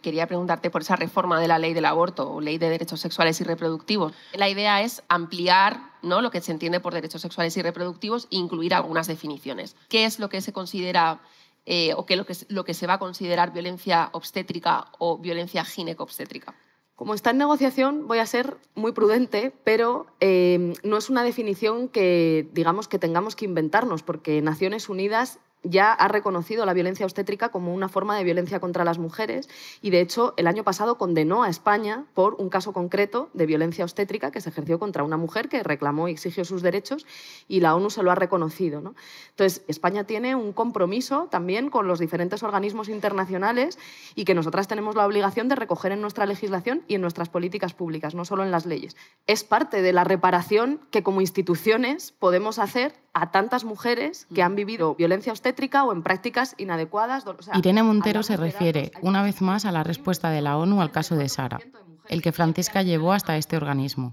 Quería 0.00 0.28
preguntarte 0.28 0.70
por 0.70 0.82
esa 0.82 0.94
reforma 0.94 1.40
de 1.40 1.48
la 1.48 1.58
ley 1.58 1.74
del 1.74 1.86
aborto 1.86 2.30
o 2.30 2.40
ley 2.40 2.56
de 2.56 2.70
derechos 2.70 3.00
sexuales 3.00 3.40
y 3.40 3.44
reproductivos. 3.44 4.12
La 4.32 4.48
idea 4.48 4.80
es 4.80 5.02
ampliar 5.08 5.80
¿no? 6.02 6.22
lo 6.22 6.30
que 6.30 6.40
se 6.40 6.52
entiende 6.52 6.78
por 6.78 6.94
derechos 6.94 7.20
sexuales 7.20 7.56
y 7.56 7.62
reproductivos 7.62 8.28
e 8.30 8.36
incluir 8.36 8.74
algunas 8.74 9.08
definiciones. 9.08 9.74
¿Qué 9.88 10.04
es 10.04 10.20
lo 10.20 10.28
que 10.28 10.40
se 10.40 10.52
considera 10.52 11.20
eh, 11.66 11.94
o 11.94 12.06
qué 12.06 12.14
es 12.14 12.18
lo 12.18 12.26
que, 12.26 12.34
lo 12.48 12.64
que 12.64 12.74
se 12.74 12.86
va 12.86 12.94
a 12.94 12.98
considerar 12.98 13.52
violencia 13.52 14.08
obstétrica 14.12 14.86
o 14.98 15.18
violencia 15.18 15.64
gineco-obstétrica? 15.64 16.54
Como 17.00 17.14
está 17.14 17.30
en 17.30 17.38
negociación, 17.38 18.06
voy 18.08 18.18
a 18.18 18.26
ser 18.26 18.58
muy 18.74 18.92
prudente, 18.92 19.54
pero 19.64 20.04
eh, 20.20 20.74
no 20.84 20.98
es 20.98 21.08
una 21.08 21.24
definición 21.24 21.88
que 21.88 22.46
digamos 22.52 22.88
que 22.88 22.98
tengamos 22.98 23.36
que 23.36 23.46
inventarnos, 23.46 24.02
porque 24.02 24.42
Naciones 24.42 24.90
Unidas 24.90 25.38
ya 25.62 25.92
ha 25.92 26.08
reconocido 26.08 26.64
la 26.64 26.72
violencia 26.72 27.04
obstétrica 27.04 27.50
como 27.50 27.74
una 27.74 27.88
forma 27.88 28.16
de 28.16 28.24
violencia 28.24 28.60
contra 28.60 28.84
las 28.84 28.98
mujeres 28.98 29.48
y, 29.82 29.90
de 29.90 30.00
hecho, 30.00 30.34
el 30.36 30.46
año 30.46 30.64
pasado 30.64 30.96
condenó 30.96 31.42
a 31.42 31.48
España 31.48 32.06
por 32.14 32.34
un 32.34 32.48
caso 32.48 32.72
concreto 32.72 33.28
de 33.34 33.46
violencia 33.46 33.84
obstétrica 33.84 34.30
que 34.30 34.40
se 34.40 34.48
ejerció 34.48 34.78
contra 34.78 35.04
una 35.04 35.16
mujer 35.16 35.48
que 35.48 35.62
reclamó 35.62 36.08
y 36.08 36.12
exigió 36.12 36.44
sus 36.44 36.62
derechos 36.62 37.06
y 37.46 37.60
la 37.60 37.74
ONU 37.74 37.90
se 37.90 38.02
lo 38.02 38.10
ha 38.10 38.14
reconocido. 38.14 38.80
¿no? 38.80 38.94
Entonces, 39.30 39.62
España 39.68 40.04
tiene 40.04 40.34
un 40.34 40.52
compromiso 40.52 41.28
también 41.30 41.68
con 41.68 41.86
los 41.86 41.98
diferentes 41.98 42.42
organismos 42.42 42.88
internacionales 42.88 43.78
y 44.14 44.24
que 44.24 44.34
nosotras 44.34 44.66
tenemos 44.66 44.94
la 44.94 45.06
obligación 45.06 45.48
de 45.48 45.56
recoger 45.56 45.92
en 45.92 46.00
nuestra 46.00 46.26
legislación 46.26 46.82
y 46.88 46.94
en 46.94 47.02
nuestras 47.02 47.28
políticas 47.28 47.74
públicas, 47.74 48.14
no 48.14 48.24
solo 48.24 48.44
en 48.44 48.50
las 48.50 48.66
leyes. 48.66 48.96
Es 49.26 49.44
parte 49.44 49.82
de 49.82 49.92
la 49.92 50.04
reparación 50.04 50.80
que 50.90 51.02
como 51.02 51.20
instituciones 51.20 52.12
podemos 52.12 52.58
hacer 52.58 52.94
a 53.12 53.32
tantas 53.32 53.64
mujeres 53.64 54.26
que 54.32 54.42
han 54.42 54.54
vivido 54.54 54.94
violencia 54.94 55.32
obstétrica 55.32 55.49
o 55.84 55.92
en 55.92 56.02
prácticas 56.02 56.54
inadecuadas. 56.58 57.24
Irene 57.54 57.82
Montero 57.82 58.22
se 58.22 58.36
refiere 58.36 58.92
una 59.02 59.22
vez 59.22 59.40
más 59.40 59.64
a 59.64 59.72
la 59.72 59.82
respuesta 59.82 60.30
de 60.30 60.42
la 60.42 60.56
ONU 60.56 60.80
al 60.80 60.90
caso 60.90 61.16
de 61.16 61.28
Sara, 61.28 61.60
el 62.08 62.22
que 62.22 62.32
Francisca 62.32 62.82
llevó 62.82 63.12
hasta 63.12 63.36
este 63.36 63.56
organismo. 63.56 64.12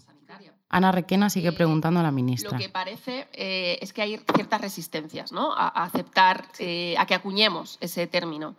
Ana 0.69 0.91
Requena 0.91 1.29
sigue 1.29 1.53
preguntando 1.53 1.99
a 2.01 2.03
la 2.03 2.11
ministra. 2.11 2.51
Lo 2.51 2.57
que 2.57 2.69
parece 2.69 3.27
eh, 3.31 3.79
es 3.81 3.93
que 3.93 4.01
hay 4.01 4.19
ciertas 4.35 4.59
resistencias 4.59 5.31
¿no? 5.31 5.53
a, 5.53 5.67
aceptar, 5.69 6.45
eh, 6.59 6.95
a 6.97 7.05
que 7.05 7.15
acuñemos 7.15 7.77
ese 7.79 8.05
término. 8.07 8.55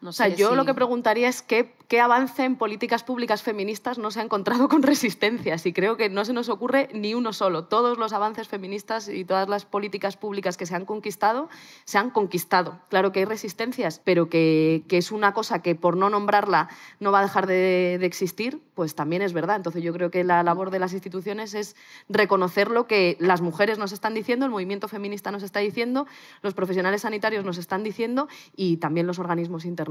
No 0.00 0.12
sé 0.12 0.36
yo 0.36 0.54
lo 0.54 0.64
que 0.64 0.74
preguntaría 0.74 1.28
es 1.28 1.42
qué, 1.42 1.74
qué, 1.88 2.00
avance 2.00 2.44
en 2.44 2.54
políticas 2.54 3.02
públicas 3.02 3.42
feministas 3.42 3.98
no 3.98 4.12
se 4.12 4.20
ha 4.20 4.22
encontrado 4.22 4.68
con 4.68 4.82
resistencias 4.84 5.66
y 5.66 5.72
creo 5.72 5.96
que 5.96 6.08
no 6.08 6.24
se 6.24 6.32
nos 6.32 6.48
ocurre 6.48 6.88
ni 6.94 7.14
uno 7.14 7.32
solo. 7.32 7.64
Todos 7.64 7.98
los 7.98 8.12
avances 8.12 8.46
feministas 8.46 9.08
y 9.08 9.24
todas 9.24 9.48
las 9.48 9.64
políticas 9.64 10.16
públicas 10.16 10.56
que 10.56 10.66
se 10.66 10.76
han 10.76 10.84
conquistado, 10.84 11.48
se 11.84 11.98
han 11.98 12.10
conquistado. 12.10 12.78
Claro 12.90 13.10
que 13.10 13.20
hay 13.20 13.24
resistencias, 13.24 14.00
pero 14.04 14.28
que, 14.28 14.84
que 14.86 14.98
es 14.98 15.10
una 15.10 15.34
cosa 15.34 15.62
que 15.62 15.74
por 15.74 15.96
no 15.96 16.10
nombrarla 16.10 16.68
no 17.00 17.10
va 17.10 17.18
a 17.18 17.22
dejar 17.22 17.48
de, 17.48 17.96
de, 17.98 18.06
existir, 18.06 18.62
pues 18.76 18.94
también 18.94 19.22
es 19.22 19.32
verdad. 19.32 19.56
Entonces 19.56 19.82
yo 19.82 19.92
creo 19.92 20.12
que 20.12 20.22
la 20.22 20.44
labor 20.44 20.70
de 20.70 20.78
las 20.78 20.92
instituciones 20.92 21.54
es 21.54 21.74
reconocer 22.08 22.70
lo 22.70 22.86
que 22.86 23.16
las 23.18 23.40
mujeres 23.40 23.78
nos 23.78 23.90
están 23.90 24.14
diciendo, 24.14 24.44
el 24.44 24.52
movimiento 24.52 24.86
feminista 24.86 25.32
nos 25.32 25.42
está 25.42 25.58
diciendo, 25.58 26.06
los 26.42 26.54
profesionales 26.54 27.02
sanitarios 27.02 27.44
nos 27.44 27.58
están 27.58 27.82
diciendo 27.82 28.28
y 28.54 28.76
también 28.76 29.08
los 29.08 29.18
organismos 29.18 29.64
internacionales 29.64 29.87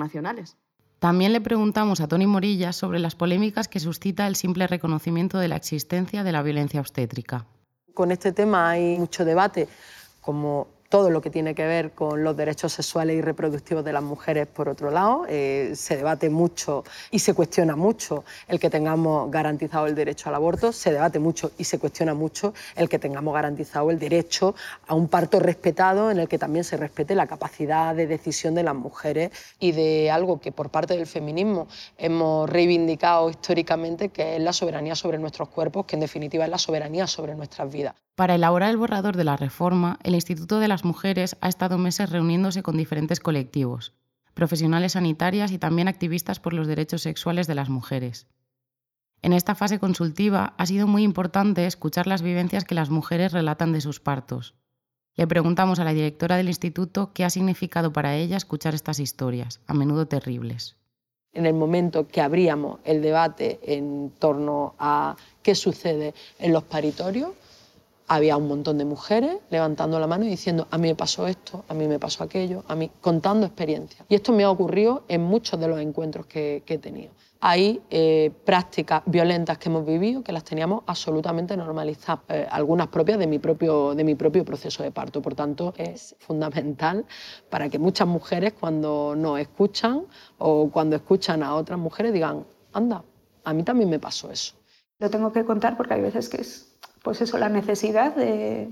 también 1.00 1.32
le 1.32 1.42
preguntamos 1.42 2.02
a 2.02 2.08
Tony 2.08 2.26
Morillas 2.26 2.76
sobre 2.76 3.00
las 3.00 3.16
polémicas 3.16 3.68
que 3.68 3.80
suscita 3.80 4.26
el 4.26 4.36
simple 4.36 4.66
reconocimiento 4.66 5.38
de 5.38 5.48
la 5.48 5.56
existencia 5.56 6.24
de 6.24 6.32
la 6.32 6.42
violencia 6.42 6.80
obstétrica. 6.80 7.46
Con 7.94 8.12
este 8.12 8.32
tema 8.32 8.72
hay 8.72 8.98
mucho 8.98 9.24
debate, 9.24 9.68
como 10.22 10.68
todo 10.90 11.10
lo 11.10 11.22
que 11.22 11.30
tiene 11.30 11.54
que 11.54 11.66
ver 11.66 11.92
con 11.92 12.24
los 12.24 12.36
derechos 12.38 12.74
sexuales 12.74 13.18
y 13.18 13.22
reproductivos 13.22 13.84
de 13.84 13.94
las 13.94 14.04
mujeres, 14.04 14.48
por 14.48 14.70
otro 14.70 14.92
lado. 14.92 15.26
Eh, 15.28 15.74
se 15.76 15.98
debate 15.98 16.30
mucho 16.30 16.84
y 17.12 17.20
se 17.20 17.34
cuestiona 17.34 17.76
mucho 17.76 18.24
el 18.48 18.60
que 18.60 18.70
tengamos 18.70 19.30
garantizado 19.32 19.88
el 19.88 19.96
derecho 19.96 20.30
al 20.30 20.36
aborto, 20.36 20.72
se 20.72 20.92
debate 20.92 21.20
mucho 21.20 21.52
y 21.58 21.66
se 21.66 21.80
cuestiona 21.80 22.14
mucho 22.14 22.54
el 22.76 22.90
que 22.90 23.00
tengamos 23.00 23.34
garantizado 23.34 23.92
el 23.92 24.00
derecho 24.00 24.56
a 24.88 24.96
un 24.96 25.08
parto 25.08 25.40
respetado 25.40 26.12
en 26.12 26.20
el 26.20 26.28
que 26.28 26.38
también 26.38 26.64
se 26.64 26.78
respete 26.78 27.16
la 27.16 27.28
capacidad 27.28 27.96
de 27.96 28.08
decisión 28.08 28.56
de 28.56 28.64
las 28.64 28.76
mujeres 28.76 29.32
y 29.60 29.72
de 29.72 30.10
algo 30.12 30.40
que 30.40 30.52
por 30.52 30.70
parte 30.70 30.96
del 30.96 31.08
feminismo 31.08 31.68
hemos 31.98 32.50
reivindicado 32.50 33.30
históricamente, 33.30 34.10
que 34.10 34.36
es 34.36 34.42
la 34.42 34.54
soberanía 34.54 34.96
sobre 34.96 35.18
nuestros 35.18 35.50
cuerpos, 35.50 35.86
que 35.86 35.96
en 35.96 36.02
definitiva 36.02 36.46
es 36.46 36.52
la 36.52 36.58
soberanía 36.58 37.08
sobre 37.08 37.36
nuestras 37.36 37.72
vidas. 37.72 38.07
Para 38.18 38.34
elaborar 38.34 38.72
el 38.72 38.78
borrador 38.78 39.16
de 39.16 39.24
la 39.24 39.38
reforma, 39.38 40.00
el 40.02 40.16
Instituto 40.16 40.60
de 40.60 40.68
las 40.68 40.84
Mujeres 40.84 41.38
ha 41.40 41.50
estado 41.50 41.78
meses 41.78 42.10
reuniéndose 42.10 42.64
con 42.64 42.76
diferentes 42.76 43.20
colectivos, 43.20 43.94
profesionales 44.34 44.94
sanitarias 44.94 45.52
y 45.52 45.60
también 45.60 45.88
activistas 45.88 46.40
por 46.40 46.54
los 46.54 46.66
derechos 46.66 47.04
sexuales 47.04 47.46
de 47.46 47.54
las 47.54 47.70
mujeres. 47.70 48.26
En 49.22 49.34
esta 49.34 49.54
fase 49.54 49.78
consultiva 49.78 50.56
ha 50.58 50.66
sido 50.66 50.88
muy 50.88 51.04
importante 51.04 51.68
escuchar 51.68 52.08
las 52.08 52.24
vivencias 52.24 52.66
que 52.66 52.74
las 52.74 52.90
mujeres 52.90 53.34
relatan 53.34 53.72
de 53.72 53.82
sus 53.82 54.00
partos. 54.00 54.56
Le 55.14 55.28
preguntamos 55.28 55.78
a 55.78 55.84
la 55.84 55.94
directora 55.94 56.38
del 56.38 56.48
instituto 56.48 57.12
qué 57.14 57.24
ha 57.24 57.30
significado 57.30 57.94
para 57.94 58.16
ella 58.16 58.38
escuchar 58.38 58.74
estas 58.74 59.00
historias, 59.00 59.62
a 59.68 59.76
menudo 59.76 60.08
terribles. 60.08 60.76
En 61.34 61.46
el 61.46 61.54
momento 61.54 62.08
que 62.08 62.22
abríamos 62.22 62.80
el 62.84 63.04
debate 63.04 63.60
en 63.62 64.12
torno 64.18 64.74
a 64.80 65.16
qué 65.44 65.54
sucede 65.54 66.16
en 66.40 66.52
los 66.52 66.64
paritorios, 66.64 67.30
había 68.08 68.38
un 68.38 68.48
montón 68.48 68.78
de 68.78 68.86
mujeres 68.86 69.38
levantando 69.50 70.00
la 70.00 70.08
mano 70.08 70.26
y 70.26 70.30
diciendo, 70.30 70.68
a 70.72 70.78
mí 70.78 70.88
me 70.88 70.96
pasó 70.96 71.28
esto, 71.28 71.66
a 71.68 71.74
mí 71.74 71.88
me 71.88 72.00
pasó 72.00 72.24
aquello, 72.24 72.64
a 72.68 72.76
mí, 72.76 72.90
contando 73.02 73.46
experiencias. 73.46 74.06
Y 74.08 74.16
esto 74.16 74.32
me 74.32 74.46
ha 74.46 74.50
ocurrido 74.50 75.04
en 75.10 75.22
muchos 75.24 75.60
de 75.60 75.68
los 75.68 75.80
encuentros 75.80 76.26
que, 76.26 76.64
he 76.66 76.78
tenido. 76.78 77.12
Hay 77.40 77.82
eh, 77.90 78.32
prácticas 78.46 79.04
violentas 79.06 79.58
que 79.58 79.70
hemos 79.70 79.86
vivido 79.86 80.24
que 80.24 80.32
las 80.32 80.44
teníamos 80.44 80.84
absolutamente 80.88 81.56
normalizadas, 81.56 82.22
eh, 82.30 82.48
algunas 82.50 82.88
propias 82.88 83.20
de 83.20 83.28
mi, 83.28 83.40
propio, 83.40 83.94
de 83.94 84.04
mi 84.04 84.16
propio 84.16 84.44
proceso 84.44 84.84
de 84.84 84.92
parto. 84.92 85.22
Por 85.22 85.36
tanto, 85.36 85.74
es 85.78 86.16
fundamental 86.20 87.06
para 87.50 87.70
que 87.70 87.78
muchas 87.78 88.08
mujeres 88.08 88.54
cuando 88.54 89.16
nos 89.16 89.40
escuchan 89.40 90.06
o 90.38 90.70
cuando 90.72 90.96
escuchan 90.96 91.44
a 91.44 91.56
otras 91.56 91.78
mujeres 91.78 92.14
digan, 92.14 92.46
anda, 92.74 93.04
a 93.44 93.54
mí 93.54 93.64
también 93.64 93.90
me 93.90 94.00
pasó 94.00 94.32
eso. 94.32 94.56
Lo 95.00 95.10
tengo 95.10 95.32
que 95.32 95.46
contar 95.46 95.78
porque 95.78 95.94
hay 95.94 96.02
veces 96.02 96.28
que 96.28 96.42
es 96.42 96.67
pues 97.08 97.22
eso, 97.22 97.38
la 97.38 97.48
necesidad 97.48 98.14
de, 98.14 98.70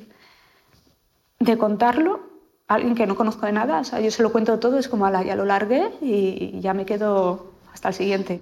de 1.40 1.58
contarlo 1.58 2.20
a 2.68 2.74
alguien 2.74 2.94
que 2.94 3.08
no 3.08 3.16
conozco 3.16 3.46
de 3.46 3.54
nada. 3.54 3.80
O 3.80 3.84
sea, 3.86 4.02
yo 4.02 4.12
se 4.12 4.24
lo 4.24 4.34
cuento 4.34 4.60
todo, 4.60 4.78
es 4.78 4.90
como, 4.90 5.06
ala, 5.06 5.24
ya 5.24 5.38
lo 5.38 5.46
largué 5.46 5.90
y 6.02 6.60
ya 6.60 6.74
me 6.74 6.86
quedo 6.86 7.54
hasta 7.74 7.88
el 7.88 7.94
siguiente. 7.94 8.42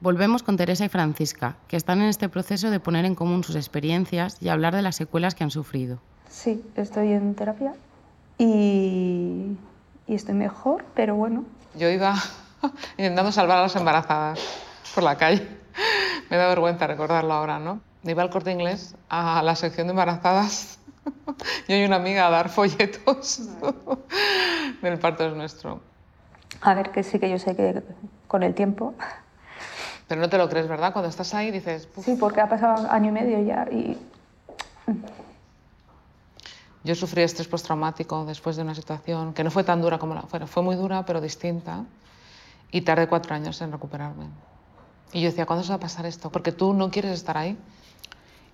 Volvemos 0.00 0.42
con 0.42 0.56
Teresa 0.56 0.86
y 0.86 0.88
Francisca, 0.88 1.56
que 1.68 1.76
están 1.76 2.00
en 2.00 2.08
este 2.08 2.30
proceso 2.30 2.70
de 2.70 2.80
poner 2.80 3.04
en 3.04 3.14
común 3.14 3.44
sus 3.44 3.54
experiencias 3.54 4.38
y 4.40 4.48
hablar 4.48 4.74
de 4.74 4.80
las 4.80 4.96
secuelas 4.96 5.34
que 5.34 5.44
han 5.44 5.50
sufrido. 5.50 5.98
Sí, 6.30 6.64
estoy 6.74 7.12
en 7.12 7.34
terapia 7.34 7.74
y, 8.38 9.58
y 10.06 10.14
estoy 10.14 10.36
mejor, 10.36 10.86
pero 10.94 11.16
bueno. 11.16 11.44
Yo 11.74 11.90
iba 11.90 12.14
intentando 12.96 13.30
salvar 13.30 13.58
a 13.58 13.60
las 13.60 13.76
embarazadas 13.76 14.40
por 14.94 15.04
la 15.04 15.18
calle. 15.18 15.46
Me 16.30 16.38
da 16.38 16.48
vergüenza 16.48 16.86
recordarlo 16.86 17.34
ahora, 17.34 17.58
¿no? 17.58 17.86
Iba 18.04 18.22
al 18.22 18.30
corte 18.30 18.50
inglés 18.50 18.94
a 19.08 19.42
la 19.42 19.56
sección 19.56 19.86
de 19.86 19.92
embarazadas. 19.92 20.78
Yo 21.68 21.76
y 21.76 21.84
una 21.84 21.96
amiga 21.96 22.26
a 22.26 22.30
dar 22.30 22.48
folletos 22.48 23.48
del 24.82 24.98
parto 24.98 25.26
es 25.26 25.34
nuestro. 25.34 25.80
A 26.60 26.74
ver, 26.74 26.90
que 26.90 27.02
sí 27.02 27.18
que 27.18 27.30
yo 27.30 27.38
sé 27.38 27.54
que 27.54 27.82
con 28.26 28.42
el 28.42 28.54
tiempo. 28.54 28.94
Pero 30.08 30.20
no 30.20 30.28
te 30.28 30.38
lo 30.38 30.48
crees, 30.48 30.66
¿verdad? 30.66 30.92
Cuando 30.92 31.08
estás 31.08 31.34
ahí 31.34 31.50
dices. 31.50 31.88
Sí, 32.02 32.16
porque 32.18 32.40
ha 32.40 32.48
pasado 32.48 32.90
año 32.90 33.10
y 33.10 33.12
medio 33.12 33.40
ya 33.42 33.68
y. 33.70 33.96
Yo 36.84 36.94
sufrí 36.94 37.22
estrés 37.22 37.46
postraumático 37.46 38.24
después 38.24 38.56
de 38.56 38.62
una 38.62 38.74
situación 38.74 39.34
que 39.34 39.44
no 39.44 39.50
fue 39.50 39.62
tan 39.62 39.82
dura 39.82 39.98
como 39.98 40.14
la 40.14 40.22
fuera. 40.22 40.46
Fue 40.46 40.62
muy 40.62 40.74
dura, 40.74 41.04
pero 41.04 41.20
distinta. 41.20 41.84
Y 42.70 42.80
tardé 42.80 43.08
cuatro 43.08 43.34
años 43.34 43.60
en 43.60 43.70
recuperarme. 43.70 44.26
Y 45.12 45.20
yo 45.20 45.28
decía, 45.28 45.46
¿cuándo 45.46 45.64
se 45.64 45.70
va 45.70 45.76
a 45.76 45.80
pasar 45.80 46.06
esto? 46.06 46.30
Porque 46.30 46.52
tú 46.52 46.72
no 46.72 46.90
quieres 46.90 47.12
estar 47.12 47.36
ahí. 47.36 47.58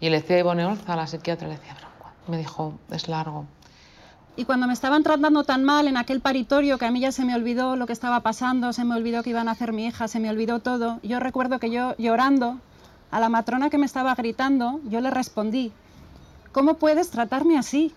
Y 0.05 0.11
le 0.11 0.21
decía 0.21 0.37
a 0.37 0.41
Ivone 0.41 0.67
Olza, 0.67 0.93
a 0.93 0.97
la 0.97 1.07
psiquiatra, 1.07 1.49
le 1.49 1.55
decía, 1.55 1.75
me 2.29 2.37
dijo, 2.37 2.79
es 2.91 3.09
largo. 3.09 3.47
Y 4.37 4.45
cuando 4.45 4.67
me 4.67 4.75
estaban 4.75 5.03
tratando 5.03 5.45
tan 5.45 5.65
mal 5.65 5.89
en 5.89 5.97
aquel 5.97 6.21
paritorio 6.21 6.77
que 6.77 6.85
a 6.85 6.91
mí 6.91 7.01
ya 7.01 7.11
se 7.11 7.25
me 7.25 7.35
olvidó 7.35 7.75
lo 7.75 7.87
que 7.87 7.95
estaba 7.95 8.21
pasando, 8.21 8.75
se 8.75 8.85
me 8.85 8.97
olvidó 8.97 9.23
que 9.23 9.31
iban 9.31 9.49
a 9.49 9.53
hacer 9.53 9.73
mi 9.73 9.87
hija, 9.87 10.07
se 10.07 10.21
me 10.21 10.29
olvidó 10.29 10.59
todo, 10.59 11.01
yo 11.03 11.21
recuerdo 11.21 11.59
que 11.59 11.71
yo 11.71 11.97
llorando 11.97 12.61
a 13.11 13.19
la 13.19 13.31
matrona 13.31 13.71
que 13.71 13.79
me 13.79 13.87
estaba 13.87 14.15
gritando, 14.15 14.79
yo 14.85 15.01
le 15.01 15.11
respondí, 15.11 15.73
¿cómo 16.53 16.75
puedes 16.75 17.09
tratarme 17.09 17.57
así? 17.57 17.95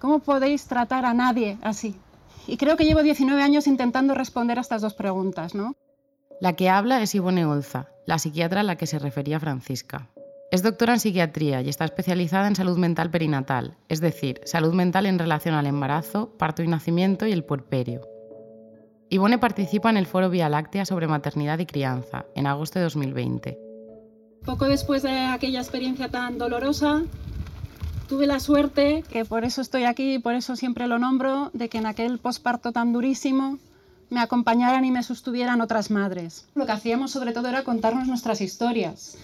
¿Cómo 0.00 0.20
podéis 0.20 0.64
tratar 0.64 1.04
a 1.04 1.12
nadie 1.12 1.58
así? 1.60 2.00
Y 2.46 2.56
creo 2.56 2.78
que 2.78 2.86
llevo 2.86 3.02
19 3.02 3.42
años 3.42 3.66
intentando 3.66 4.14
responder 4.14 4.56
a 4.56 4.62
estas 4.62 4.80
dos 4.80 4.94
preguntas, 4.94 5.54
¿no? 5.54 5.76
La 6.40 6.54
que 6.54 6.70
habla 6.70 7.02
es 7.02 7.14
Ivone 7.14 7.44
Olza, 7.44 7.88
la 8.06 8.18
psiquiatra 8.18 8.60
a 8.60 8.64
la 8.64 8.76
que 8.76 8.86
se 8.86 8.98
refería 8.98 9.38
Francisca. 9.38 10.08
Es 10.52 10.62
doctora 10.62 10.92
en 10.92 11.00
psiquiatría 11.00 11.60
y 11.60 11.68
está 11.68 11.84
especializada 11.84 12.46
en 12.46 12.54
salud 12.54 12.78
mental 12.78 13.10
perinatal, 13.10 13.76
es 13.88 14.00
decir, 14.00 14.40
salud 14.44 14.72
mental 14.74 15.06
en 15.06 15.18
relación 15.18 15.56
al 15.56 15.66
embarazo, 15.66 16.30
parto 16.38 16.62
y 16.62 16.68
nacimiento 16.68 17.26
y 17.26 17.32
el 17.32 17.42
puerperio. 17.42 18.02
Ivone 19.08 19.38
participa 19.38 19.90
en 19.90 19.96
el 19.96 20.06
foro 20.06 20.30
Vía 20.30 20.48
Láctea 20.48 20.84
sobre 20.84 21.08
maternidad 21.08 21.58
y 21.58 21.66
crianza, 21.66 22.26
en 22.36 22.46
agosto 22.46 22.78
de 22.78 22.84
2020. 22.84 23.58
Poco 24.44 24.66
después 24.66 25.02
de 25.02 25.18
aquella 25.18 25.60
experiencia 25.60 26.10
tan 26.10 26.38
dolorosa, 26.38 27.02
tuve 28.08 28.28
la 28.28 28.38
suerte, 28.38 29.02
que 29.10 29.24
por 29.24 29.44
eso 29.44 29.60
estoy 29.60 29.82
aquí 29.82 30.14
y 30.14 30.18
por 30.20 30.34
eso 30.34 30.54
siempre 30.54 30.86
lo 30.86 31.00
nombro, 31.00 31.50
de 31.54 31.68
que 31.68 31.78
en 31.78 31.86
aquel 31.86 32.18
posparto 32.18 32.70
tan 32.70 32.92
durísimo 32.92 33.58
me 34.10 34.20
acompañaran 34.20 34.84
y 34.84 34.92
me 34.92 35.02
sostuvieran 35.02 35.60
otras 35.60 35.90
madres. 35.90 36.46
Lo 36.54 36.66
que 36.66 36.72
hacíamos 36.72 37.10
sobre 37.10 37.32
todo 37.32 37.48
era 37.48 37.64
contarnos 37.64 38.06
nuestras 38.06 38.40
historias 38.40 39.18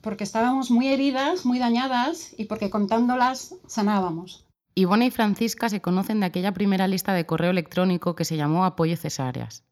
porque 0.00 0.24
estábamos 0.24 0.70
muy 0.70 0.88
heridas, 0.88 1.44
muy 1.44 1.58
dañadas 1.58 2.34
y 2.36 2.46
porque 2.46 2.70
contándolas 2.70 3.54
sanábamos. 3.66 4.46
Ivone 4.74 5.06
y 5.06 5.10
Francisca 5.10 5.68
se 5.68 5.80
conocen 5.80 6.20
de 6.20 6.26
aquella 6.26 6.52
primera 6.52 6.88
lista 6.88 7.12
de 7.12 7.26
correo 7.26 7.50
electrónico 7.50 8.14
que 8.14 8.24
se 8.24 8.36
llamó 8.36 8.64
Apoyo 8.64 8.96
Cesáreas. 8.96 9.64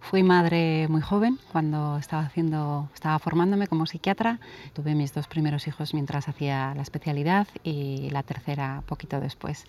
Fui 0.00 0.22
madre 0.22 0.86
muy 0.88 1.02
joven 1.02 1.38
cuando 1.52 1.98
estaba 1.98 2.22
haciendo, 2.22 2.88
estaba 2.94 3.18
formándome 3.18 3.66
como 3.66 3.84
psiquiatra. 3.84 4.40
Tuve 4.72 4.94
mis 4.94 5.12
dos 5.12 5.26
primeros 5.26 5.66
hijos 5.66 5.92
mientras 5.92 6.28
hacía 6.28 6.72
la 6.74 6.82
especialidad 6.82 7.46
y 7.62 8.08
la 8.10 8.22
tercera 8.22 8.82
poquito 8.86 9.20
después. 9.20 9.66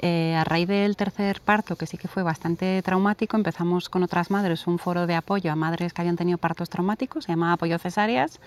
Eh, 0.00 0.34
a 0.34 0.44
raíz 0.44 0.68
del 0.68 0.96
tercer 0.96 1.40
parto, 1.40 1.76
que 1.76 1.86
sí 1.86 1.96
que 1.96 2.08
fue 2.08 2.22
bastante 2.22 2.82
traumático, 2.82 3.36
empezamos 3.36 3.88
con 3.88 4.02
otras 4.02 4.30
madres 4.30 4.66
un 4.66 4.78
foro 4.78 5.06
de 5.06 5.14
apoyo 5.14 5.52
a 5.52 5.56
madres 5.56 5.92
que 5.92 6.02
habían 6.02 6.16
tenido 6.16 6.38
partos 6.38 6.70
traumáticos, 6.70 7.24
se 7.24 7.32
llamaba 7.32 7.52
Apoyo 7.52 7.78
Cesáreas, 7.78 8.40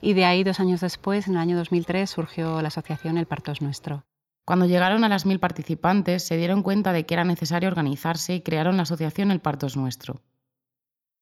y 0.00 0.14
de 0.14 0.24
ahí 0.24 0.44
dos 0.44 0.60
años 0.60 0.80
después, 0.80 1.28
en 1.28 1.34
el 1.34 1.40
año 1.40 1.56
2003, 1.56 2.08
surgió 2.08 2.62
la 2.62 2.68
asociación 2.68 3.16
El 3.16 3.26
Parto 3.26 3.52
es 3.52 3.62
Nuestro. 3.62 4.04
Cuando 4.44 4.66
llegaron 4.66 5.04
a 5.04 5.08
las 5.08 5.26
mil 5.26 5.40
participantes, 5.40 6.24
se 6.24 6.36
dieron 6.36 6.62
cuenta 6.62 6.92
de 6.92 7.04
que 7.04 7.14
era 7.14 7.24
necesario 7.24 7.68
organizarse 7.68 8.34
y 8.34 8.40
crearon 8.40 8.76
la 8.76 8.84
asociación 8.84 9.30
El 9.30 9.40
Parto 9.40 9.66
es 9.66 9.76
Nuestro. 9.76 10.20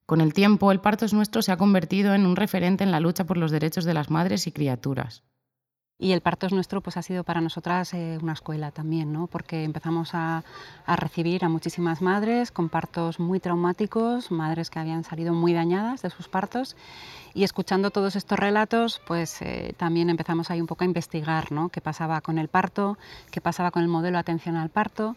Con 0.07 0.21
el 0.21 0.33
tiempo, 0.33 0.71
el 0.71 0.81
parto 0.81 1.05
es 1.05 1.13
nuestro 1.13 1.43
se 1.43 1.51
ha 1.51 1.57
convertido 1.57 2.15
en 2.15 2.27
un 2.27 2.37
referente 2.37 2.85
en 2.85 2.93
la 2.93 3.01
lucha 3.01 3.25
por 3.25 3.37
los 3.37 3.51
derechos 3.51 3.85
de 3.85 3.93
las 3.93 4.09
madres 4.09 4.47
y 4.47 4.53
criaturas. 4.53 5.25
Y 5.99 6.13
el 6.13 6.21
parto 6.21 6.47
es 6.47 6.53
nuestro 6.53 6.81
pues 6.81 6.97
ha 6.97 7.03
sido 7.03 7.25
para 7.25 7.41
nosotras 7.41 7.93
eh, 7.93 8.19
una 8.23 8.35
escuela 8.35 8.71
también, 8.71 9.13
¿no? 9.13 9.27
porque 9.27 9.65
empezamos 9.65 10.11
a, 10.13 10.45
recibir 10.87 11.45
a 11.45 11.49
muchísimas 11.49 12.03
madres 12.03 12.53
con 12.53 12.69
partos 12.69 13.19
muy 13.19 13.41
traumáticos, 13.41 14.31
madres 14.31 14.71
que 14.71 14.79
habían 14.79 15.03
salido 15.03 15.33
muy 15.33 15.55
dañadas 15.55 16.03
de 16.03 16.11
sus 16.11 16.29
partos 16.29 16.77
y 17.35 17.45
escuchando 17.45 17.91
todos 17.91 18.15
estos 18.15 18.39
relatos 18.39 19.01
pues 19.07 19.41
eh, 19.41 19.75
también 19.79 20.11
empezamos 20.11 20.51
ahí 20.51 20.61
un 20.61 20.67
poco 20.67 20.85
a 20.85 20.87
investigar 20.87 21.51
¿no? 21.51 21.71
qué 21.71 21.81
pasaba 21.81 22.21
con 22.21 22.39
el 22.39 22.49
parto, 22.49 22.99
qué 23.33 23.41
pasaba 23.41 23.71
con 23.71 23.83
el 23.83 23.89
modelo 23.89 24.19
de 24.19 24.21
atención 24.21 24.57
al 24.57 24.69
parto 24.69 25.17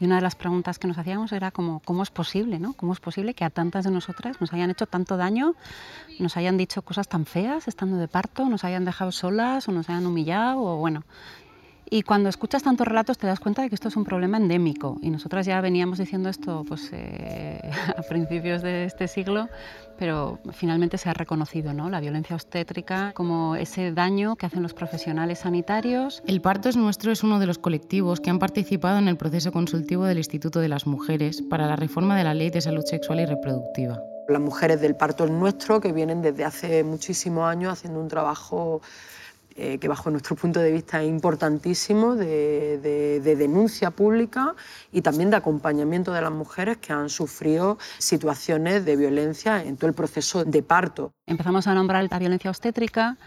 y 0.00 0.04
una 0.04 0.16
de 0.16 0.22
las 0.22 0.34
preguntas 0.34 0.78
que 0.78 0.86
nos 0.86 0.98
hacíamos 0.98 1.32
era 1.32 1.50
como, 1.50 1.80
¿cómo 1.80 2.02
es 2.02 2.10
posible? 2.10 2.58
¿no? 2.58 2.72
¿Cómo 2.74 2.92
es 2.92 3.00
posible 3.00 3.34
que 3.34 3.44
a 3.44 3.50
tantas 3.50 3.84
de 3.84 3.90
nosotras 3.90 4.40
nos 4.40 4.52
hayan 4.52 4.70
hecho 4.70 4.86
tanto 4.86 5.16
daño, 5.16 5.54
nos 6.18 6.36
hayan 6.36 6.56
dicho 6.56 6.82
cosas 6.82 7.08
tan 7.08 7.26
feas 7.26 7.68
estando 7.68 7.96
de 7.96 8.08
parto, 8.08 8.48
nos 8.48 8.64
hayan 8.64 8.84
dejado 8.84 9.12
solas 9.12 9.68
o 9.68 9.72
nos 9.72 9.88
hayan 9.88 10.06
humillado? 10.06 10.60
O 10.60 10.76
bueno. 10.76 11.04
Y 11.90 12.02
cuando 12.02 12.28
escuchas 12.28 12.62
tantos 12.62 12.86
relatos 12.86 13.18
te 13.18 13.26
das 13.26 13.40
cuenta 13.40 13.62
de 13.62 13.68
que 13.68 13.74
esto 13.74 13.88
es 13.88 13.96
un 13.96 14.04
problema 14.04 14.36
endémico. 14.36 14.98
Y 15.00 15.10
nosotras 15.10 15.46
ya 15.46 15.60
veníamos 15.60 15.98
diciendo 15.98 16.28
esto 16.28 16.64
pues, 16.68 16.90
eh, 16.92 17.60
a 17.96 18.02
principios 18.02 18.62
de 18.62 18.84
este 18.84 19.08
siglo, 19.08 19.48
pero 19.98 20.38
finalmente 20.52 20.98
se 20.98 21.08
ha 21.08 21.14
reconocido 21.14 21.72
¿no? 21.72 21.88
la 21.88 22.00
violencia 22.00 22.36
obstétrica 22.36 23.12
como 23.14 23.56
ese 23.56 23.92
daño 23.92 24.36
que 24.36 24.46
hacen 24.46 24.62
los 24.62 24.74
profesionales 24.74 25.40
sanitarios. 25.40 26.22
El 26.26 26.40
Parto 26.40 26.68
es 26.68 26.76
Nuestro 26.76 27.10
es 27.10 27.22
uno 27.22 27.38
de 27.38 27.46
los 27.46 27.58
colectivos 27.58 28.20
que 28.20 28.30
han 28.30 28.38
participado 28.38 28.98
en 28.98 29.08
el 29.08 29.16
proceso 29.16 29.52
consultivo 29.52 30.04
del 30.04 30.18
Instituto 30.18 30.60
de 30.60 30.68
las 30.68 30.86
Mujeres 30.86 31.42
para 31.42 31.66
la 31.66 31.76
reforma 31.76 32.16
de 32.16 32.24
la 32.24 32.34
Ley 32.34 32.50
de 32.50 32.60
Salud 32.60 32.84
Sexual 32.84 33.20
y 33.20 33.26
Reproductiva. 33.26 33.98
Las 34.28 34.42
mujeres 34.42 34.82
del 34.82 34.94
Parto 34.94 35.24
es 35.24 35.30
Nuestro, 35.30 35.80
que 35.80 35.92
vienen 35.92 36.20
desde 36.20 36.44
hace 36.44 36.84
muchísimos 36.84 37.48
años 37.48 37.72
haciendo 37.72 37.98
un 37.98 38.08
trabajo 38.08 38.82
eh, 39.60 39.78
que 39.78 39.88
bajo 39.88 40.08
nuestro 40.08 40.36
punto 40.36 40.60
de 40.60 40.70
vista 40.70 41.02
es 41.02 41.08
importantísimo 41.08 42.14
de, 42.14 42.78
de, 42.78 43.36
denuncia 43.36 43.90
pública 43.90 44.54
y 44.92 45.02
también 45.02 45.30
de 45.30 45.36
acompañamiento 45.36 46.12
de 46.12 46.20
las 46.20 46.30
mujeres 46.30 46.76
que 46.76 46.92
han 46.92 47.08
sufrido 47.08 47.76
situaciones 47.98 48.84
de 48.84 48.94
violencia 48.94 49.64
en 49.64 49.76
todo 49.76 49.88
el 49.88 49.94
proceso 49.94 50.44
de 50.44 50.62
parto. 50.62 51.12
Empezamos 51.26 51.66
a 51.66 51.74
nombrar 51.74 52.06
la 52.08 52.18
violencia 52.20 52.50
obstétrica 52.50 53.18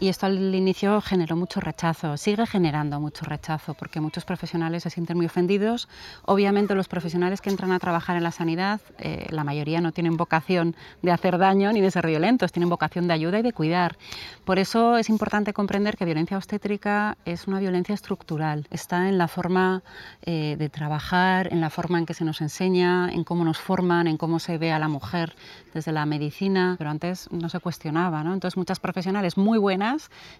y 0.00 0.08
esto 0.08 0.26
al 0.26 0.54
inicio 0.54 1.00
generó 1.00 1.34
mucho 1.34 1.60
rechazo, 1.60 2.16
sigue 2.16 2.46
generando 2.46 3.00
mucho 3.00 3.24
rechazo 3.24 3.74
porque 3.74 4.00
muchos 4.00 4.24
profesionales 4.24 4.84
se 4.84 4.90
sienten 4.90 5.16
muy 5.16 5.26
ofendidos. 5.26 5.88
Obviamente 6.24 6.74
los 6.74 6.86
profesionales 6.86 7.40
que 7.40 7.50
entran 7.50 7.72
a 7.72 7.78
trabajar 7.80 8.16
en 8.16 8.22
la 8.22 8.30
sanidad, 8.30 8.80
eh, 8.98 9.26
la 9.30 9.42
mayoría 9.42 9.80
no 9.80 9.92
tienen 9.92 10.16
vocación 10.16 10.76
de 11.02 11.10
hacer 11.10 11.38
daño 11.38 11.72
ni 11.72 11.80
de 11.80 11.90
ser 11.90 12.06
violentos, 12.06 12.52
tienen 12.52 12.68
vocación 12.68 13.08
de 13.08 13.14
ayuda 13.14 13.40
y 13.40 13.42
de 13.42 13.52
cuidar. 13.52 13.96
Por 14.44 14.60
eso 14.60 14.98
es 14.98 15.08
importante 15.08 15.52
comprender 15.52 15.96
que 15.96 16.04
violencia 16.04 16.36
obstétrica 16.36 17.16
es 17.24 17.48
una 17.48 17.58
violencia 17.58 17.94
estructural, 17.94 18.68
está 18.70 19.08
en 19.08 19.18
la 19.18 19.26
forma 19.26 19.82
eh, 20.22 20.54
de 20.58 20.68
trabajar, 20.68 21.52
en 21.52 21.60
la 21.60 21.70
forma 21.70 21.98
en 21.98 22.06
que 22.06 22.14
se 22.14 22.24
nos 22.24 22.40
enseña, 22.40 23.10
en 23.10 23.24
cómo 23.24 23.44
nos 23.44 23.58
forman, 23.58 24.06
en 24.06 24.16
cómo 24.16 24.38
se 24.38 24.58
ve 24.58 24.70
a 24.70 24.78
la 24.78 24.88
mujer 24.88 25.34
desde 25.74 25.90
la 25.90 26.06
medicina, 26.06 26.76
pero 26.78 26.90
antes 26.90 27.28
no 27.32 27.48
se 27.48 27.58
cuestionaba. 27.58 28.22
¿no? 28.22 28.32
Entonces 28.32 28.56
muchas 28.56 28.78
profesionales 28.78 29.36
muy 29.36 29.58
buenas 29.58 29.87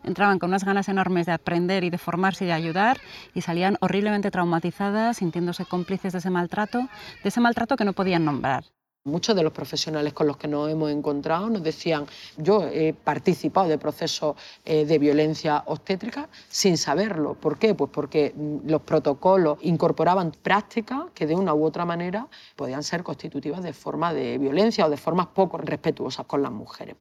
entraban 0.05 0.39
con 0.39 0.51
unas 0.51 0.65
ganas 0.65 0.89
enormes 0.89 1.27
de 1.27 1.33
aprender 1.33 1.85
y 1.85 1.91
de 1.91 1.99
formarse 1.99 2.45
y 2.45 2.49
de 2.49 2.53
ayudar 2.53 2.99
y 3.35 3.41
salían 3.41 3.77
horriblemente 3.81 4.31
traumatizadas, 4.31 5.19
sintiéndose 5.19 5.65
cómplices 5.65 6.13
de 6.13 6.19
ese 6.19 6.31
maltrato, 6.31 6.81
de 7.23 7.29
ese 7.29 7.41
maltrato 7.41 7.77
que 7.77 7.85
no 7.85 7.93
podían 7.93 8.25
nombrar. 8.25 8.65
Muchos 9.05 9.35
de 9.35 9.43
los 9.43 9.53
profesionales 9.53 10.13
con 10.13 10.27
los 10.27 10.37
que 10.37 10.49
nos 10.49 10.69
hemos 10.69 10.91
encontrado 10.91 11.49
nos 11.49 11.63
decían, 11.63 12.05
yo 12.37 12.67
he 12.67 12.93
participado 12.93 13.67
de 13.69 13.79
procesos 13.79 14.37
eh, 14.67 14.85
de 14.85 14.99
violencia 14.99 15.63
obstétrica 15.67 16.29
sin 16.49 16.77
saberlo. 16.77 17.35
¿Por 17.35 17.59
qué? 17.59 17.75
Pues 17.75 17.91
porque 17.91 18.35
mm, 18.37 18.69
los 18.69 18.83
protocolos 18.83 19.59
incorporaban 19.63 20.33
prácticas 20.33 21.05
que 21.15 21.27
de 21.27 21.35
una 21.35 21.55
u 21.55 21.65
otra 21.65 21.87
manera 21.87 22.29
podían 22.55 22.83
ser 22.83 23.03
constitutivas 23.03 23.63
de 23.63 23.73
forma 23.73 24.13
de 24.13 24.37
violencia 24.37 24.85
o 24.85 24.91
de 24.91 24.99
formas 24.99 25.29
poco 25.29 25.57
respetuosas 25.57 26.27
con 26.27 26.43
las 26.43 26.53
mujeres 26.53 26.97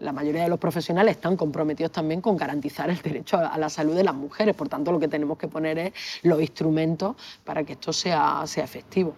la 0.00 0.12
mayoría 0.12 0.42
de 0.42 0.48
los 0.48 0.58
profesionales 0.58 1.16
están 1.16 1.36
comprometidos 1.36 1.92
también 1.92 2.20
con 2.20 2.36
garantizar 2.36 2.90
el 2.90 3.00
derecho 3.00 3.38
a 3.38 3.56
la 3.58 3.68
salud 3.68 3.94
de 3.94 4.04
las 4.04 4.14
mujeres. 4.14 4.54
Por 4.54 4.68
tanto, 4.68 4.92
lo 4.92 4.98
que 4.98 5.08
tenemos 5.08 5.38
que 5.38 5.48
poner 5.48 5.78
es 5.78 5.92
los 6.22 6.40
instrumentos 6.40 7.16
para 7.44 7.64
que 7.64 7.74
esto 7.74 7.92
sea, 7.92 8.42
sea 8.46 8.64
efectivo. 8.64 9.14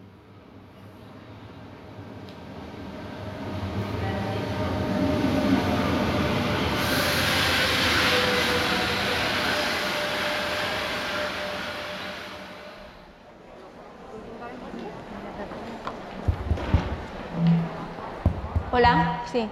Hola, 18.73 19.23
sí, 19.33 19.49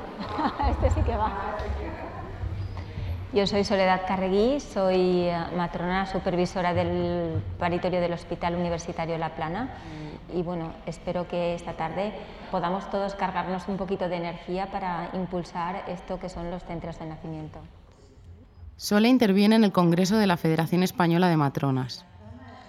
Yo 3.35 3.47
soy 3.47 3.65
Soledad 3.65 4.03
Carreguí, 4.07 4.61
soy 4.61 5.23
eh, 5.23 5.37
matrona 5.57 6.07
supervisora 6.07 6.73
del 6.73 7.43
paritorio 7.59 8.01
del 8.01 8.13
Hospital 8.13 8.55
Universitario 8.55 9.19
La 9.19 9.35
Plana 9.35 9.75
y 10.33 10.43
bueno, 10.43 10.73
espero 10.87 11.27
que 11.27 11.55
esta 11.55 11.73
tarde 11.73 12.13
podamos 12.51 12.89
todos 12.91 13.15
cargarnos 13.17 13.67
un 13.69 13.77
poquito 13.77 14.09
de 14.09 14.17
energía 14.17 14.71
para 14.71 15.11
impulsar 15.15 15.85
esto 15.89 16.21
que 16.21 16.29
son 16.29 16.51
los 16.51 16.63
centros 16.65 16.99
de 16.99 17.07
nacimiento. 17.07 17.59
Sole 18.77 19.09
interviene 19.09 19.57
en 19.57 19.65
el 19.65 19.73
Congreso 19.73 20.17
de 20.17 20.27
la 20.27 20.37
Federación 20.37 20.83
Española 20.83 21.29
de 21.29 21.37
Matronas. 21.37 22.07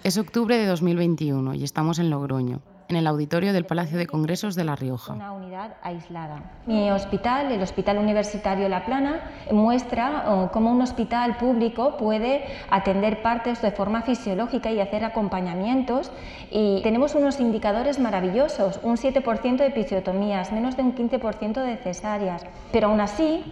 Es 0.04 0.18
octubre 0.18 0.58
de 0.58 0.66
2021 0.66 1.54
y 1.54 1.64
estamos 1.64 1.98
en 2.00 2.10
Logroño 2.10 2.60
en 2.88 2.96
el 2.96 3.06
auditorio 3.06 3.52
del 3.52 3.64
Palacio 3.64 3.98
de 3.98 4.06
Congresos 4.06 4.54
de 4.54 4.64
La 4.64 4.76
Rioja. 4.76 5.14
Una 5.14 5.32
unidad 5.32 5.74
aislada. 5.82 6.42
Mi 6.66 6.90
hospital, 6.90 7.50
el 7.50 7.62
Hospital 7.62 7.98
Universitario 7.98 8.68
La 8.68 8.84
Plana, 8.84 9.30
muestra 9.50 10.24
oh, 10.28 10.50
cómo 10.52 10.70
un 10.70 10.82
hospital 10.82 11.36
público 11.36 11.96
puede 11.96 12.44
atender 12.70 13.22
partes 13.22 13.60
de 13.62 13.72
forma 13.72 14.02
fisiológica 14.02 14.70
y 14.70 14.80
hacer 14.80 15.04
acompañamientos. 15.04 16.10
Y 16.50 16.80
tenemos 16.82 17.14
unos 17.14 17.40
indicadores 17.40 17.98
maravillosos, 17.98 18.80
un 18.82 18.96
7% 18.96 19.56
de 19.56 19.66
episiotomías, 19.66 20.52
menos 20.52 20.76
de 20.76 20.82
un 20.82 20.94
15% 20.94 21.62
de 21.62 21.76
cesáreas. 21.78 22.44
Pero 22.72 22.88
aún 22.88 23.00
así, 23.00 23.44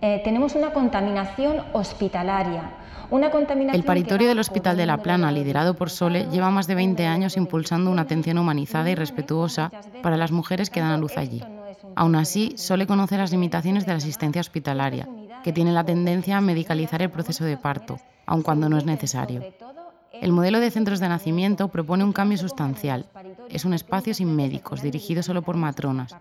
eh, 0.00 0.20
tenemos 0.24 0.54
una 0.54 0.72
contaminación 0.72 1.62
hospitalaria 1.72 2.70
el 3.10 3.84
paritorio 3.84 4.28
del 4.28 4.38
Hospital 4.38 4.76
de 4.76 4.84
La 4.84 4.98
Plana, 4.98 5.32
liderado 5.32 5.74
por 5.74 5.88
Sole, 5.88 6.28
lleva 6.30 6.50
más 6.50 6.66
de 6.66 6.74
20 6.74 7.06
años 7.06 7.36
impulsando 7.36 7.90
una 7.90 8.02
atención 8.02 8.36
humanizada 8.36 8.90
y 8.90 8.94
respetuosa 8.94 9.70
para 10.02 10.18
las 10.18 10.30
mujeres 10.30 10.68
que 10.68 10.80
dan 10.80 10.92
a 10.92 10.98
luz 10.98 11.16
allí. 11.16 11.42
Aún 11.96 12.16
así, 12.16 12.52
Sole 12.56 12.86
conoce 12.86 13.16
las 13.16 13.30
limitaciones 13.30 13.86
de 13.86 13.92
la 13.92 13.98
asistencia 13.98 14.40
hospitalaria, 14.40 15.08
que 15.42 15.52
tiene 15.52 15.72
la 15.72 15.84
tendencia 15.84 16.36
a 16.36 16.42
medicalizar 16.42 17.00
el 17.00 17.10
proceso 17.10 17.44
de 17.44 17.56
parto, 17.56 17.98
aun 18.26 18.42
cuando 18.42 18.68
no 18.68 18.76
es 18.76 18.84
necesario. 18.84 19.42
El 20.12 20.32
modelo 20.32 20.60
de 20.60 20.70
centros 20.70 21.00
de 21.00 21.08
nacimiento 21.08 21.68
propone 21.68 22.04
un 22.04 22.12
cambio 22.12 22.36
sustancial. 22.36 23.06
Es 23.48 23.64
un 23.64 23.72
espacio 23.72 24.12
sin 24.12 24.34
médicos, 24.36 24.82
dirigido 24.82 25.22
solo 25.22 25.42
por 25.42 25.56
matronas, 25.56 26.14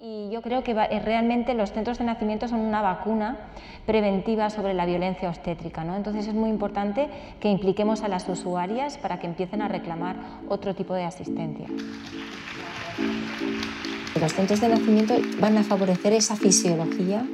y 0.00 0.30
yo 0.30 0.42
creo 0.42 0.62
que 0.62 0.70
eh, 0.70 1.00
realmente 1.00 1.54
los 1.54 1.72
centros 1.72 1.98
de 1.98 2.04
nacimiento 2.04 2.46
son 2.46 2.60
una 2.60 2.82
vacuna 2.82 3.36
preventiva 3.84 4.48
sobre 4.48 4.72
la 4.72 4.86
violencia 4.86 5.28
obstétrica. 5.28 5.82
¿no? 5.82 5.96
Entonces 5.96 6.28
es 6.28 6.34
muy 6.34 6.50
importante 6.50 7.08
que 7.40 7.48
impliquemos 7.48 8.02
a 8.02 8.08
las 8.08 8.28
usuarias 8.28 8.96
para 8.96 9.18
que 9.18 9.26
empiecen 9.26 9.60
a 9.60 9.68
reclamar 9.68 10.16
otro 10.48 10.74
tipo 10.74 10.94
de 10.94 11.04
asistencia. 11.04 11.66
Los 14.20 14.34
centros 14.34 14.60
de 14.60 14.68
nacimiento 14.68 15.14
van 15.40 15.58
a 15.58 15.64
favorecer 15.64 16.12
esa 16.12 16.36
fisiología 16.36 17.24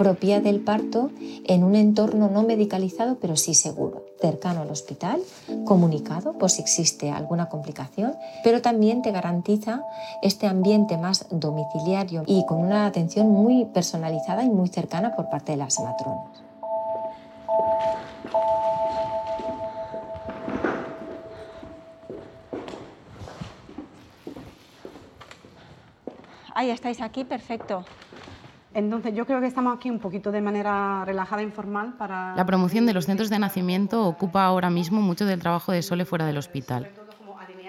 propia 0.00 0.40
del 0.40 0.60
parto 0.60 1.10
en 1.44 1.62
un 1.62 1.76
entorno 1.76 2.30
no 2.30 2.42
medicalizado, 2.42 3.18
pero 3.20 3.36
sí 3.36 3.52
seguro, 3.52 4.06
cercano 4.18 4.62
al 4.62 4.70
hospital, 4.70 5.20
comunicado 5.66 6.38
por 6.38 6.48
si 6.48 6.62
existe 6.62 7.10
alguna 7.10 7.50
complicación, 7.50 8.16
pero 8.42 8.62
también 8.62 9.02
te 9.02 9.12
garantiza 9.12 9.82
este 10.22 10.46
ambiente 10.46 10.96
más 10.96 11.26
domiciliario 11.30 12.22
y 12.26 12.46
con 12.46 12.60
una 12.60 12.86
atención 12.86 13.28
muy 13.28 13.66
personalizada 13.66 14.42
y 14.42 14.48
muy 14.48 14.70
cercana 14.70 15.14
por 15.14 15.28
parte 15.28 15.52
de 15.52 15.58
las 15.58 15.78
matronas. 15.78 16.44
Ahí 26.54 26.70
estáis 26.70 27.02
aquí, 27.02 27.24
perfecto. 27.24 27.84
Entonces, 28.72 29.14
yo 29.14 29.26
creo 29.26 29.40
que 29.40 29.46
estamos 29.46 29.76
aquí 29.76 29.90
un 29.90 29.98
poquito 29.98 30.30
de 30.30 30.40
manera 30.40 31.04
relajada, 31.04 31.42
informal, 31.42 31.94
para... 31.98 32.36
La 32.36 32.46
promoción 32.46 32.86
de 32.86 32.94
los 32.94 33.06
centros 33.06 33.28
de 33.28 33.38
nacimiento 33.38 34.06
ocupa 34.06 34.44
ahora 34.44 34.70
mismo 34.70 35.02
mucho 35.02 35.26
del 35.26 35.40
trabajo 35.40 35.72
de 35.72 35.82
Sole 35.82 36.04
fuera 36.04 36.24
del 36.26 36.38
hospital. 36.38 36.90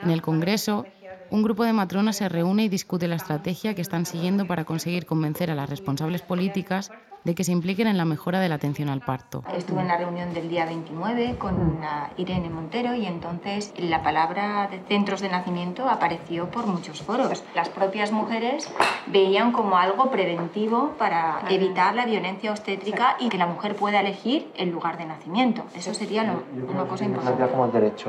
En 0.04 0.12
el 0.12 0.22
Congreso, 0.22 0.86
un 1.32 1.44
grupo 1.44 1.64
de 1.64 1.74
matronas 1.74 2.18
se 2.18 2.30
reúne 2.30 2.66
y 2.66 2.70
discute 2.70 3.08
la 3.08 3.16
estrategia 3.16 3.74
que 3.74 3.82
están 3.82 4.06
siguiendo 4.06 4.46
para 4.46 4.66
conseguir 4.66 5.06
convencer 5.06 5.50
a 5.50 5.56
las 5.56 5.70
responsables 5.70 6.22
políticas 6.22 6.92
de 7.24 7.36
que 7.36 7.44
se 7.44 7.52
impliquen 7.52 7.88
en 7.88 7.98
la 7.98 8.06
mejora 8.06 8.40
de 8.40 8.50
la 8.50 8.56
atención 8.56 8.90
al 8.90 9.02
parto. 9.02 9.44
Estuve 9.56 9.82
en 9.82 9.88
la 9.88 9.98
reunión 9.98 10.34
del 10.34 10.50
día 10.50 10.66
29 10.66 11.36
con 11.38 11.80
Irene 12.18 12.50
Montero 12.50 12.96
y 12.96 13.06
entonces 13.06 13.74
la 13.78 14.02
palabra 14.04 14.68
de 14.72 14.80
centros 14.88 15.22
de 15.22 15.30
nacimiento 15.30 15.90
apareció 15.90 16.50
por 16.50 16.66
muchos 16.66 17.02
foros. 17.02 17.44
Las 17.56 17.70
propias 17.70 18.12
mujeres 18.12 18.72
veían 19.08 19.52
como 19.52 19.78
algo 19.78 20.10
preventivo 20.10 20.96
para 20.98 21.42
evitar 21.50 21.96
la 21.96 22.06
violencia 22.06 22.52
obstétrica 22.52 23.18
y 23.20 23.30
que 23.30 23.38
la 23.38 23.48
mujer 23.48 23.76
pueda 23.76 24.00
elegir 24.00 24.52
el 24.56 24.70
lugar 24.70 24.98
de 24.98 25.06
nacimiento. 25.06 25.64
Eso 25.76 25.94
sería 25.94 26.24
una 26.24 26.86
cosa 26.86 27.06
importante. 27.06 27.44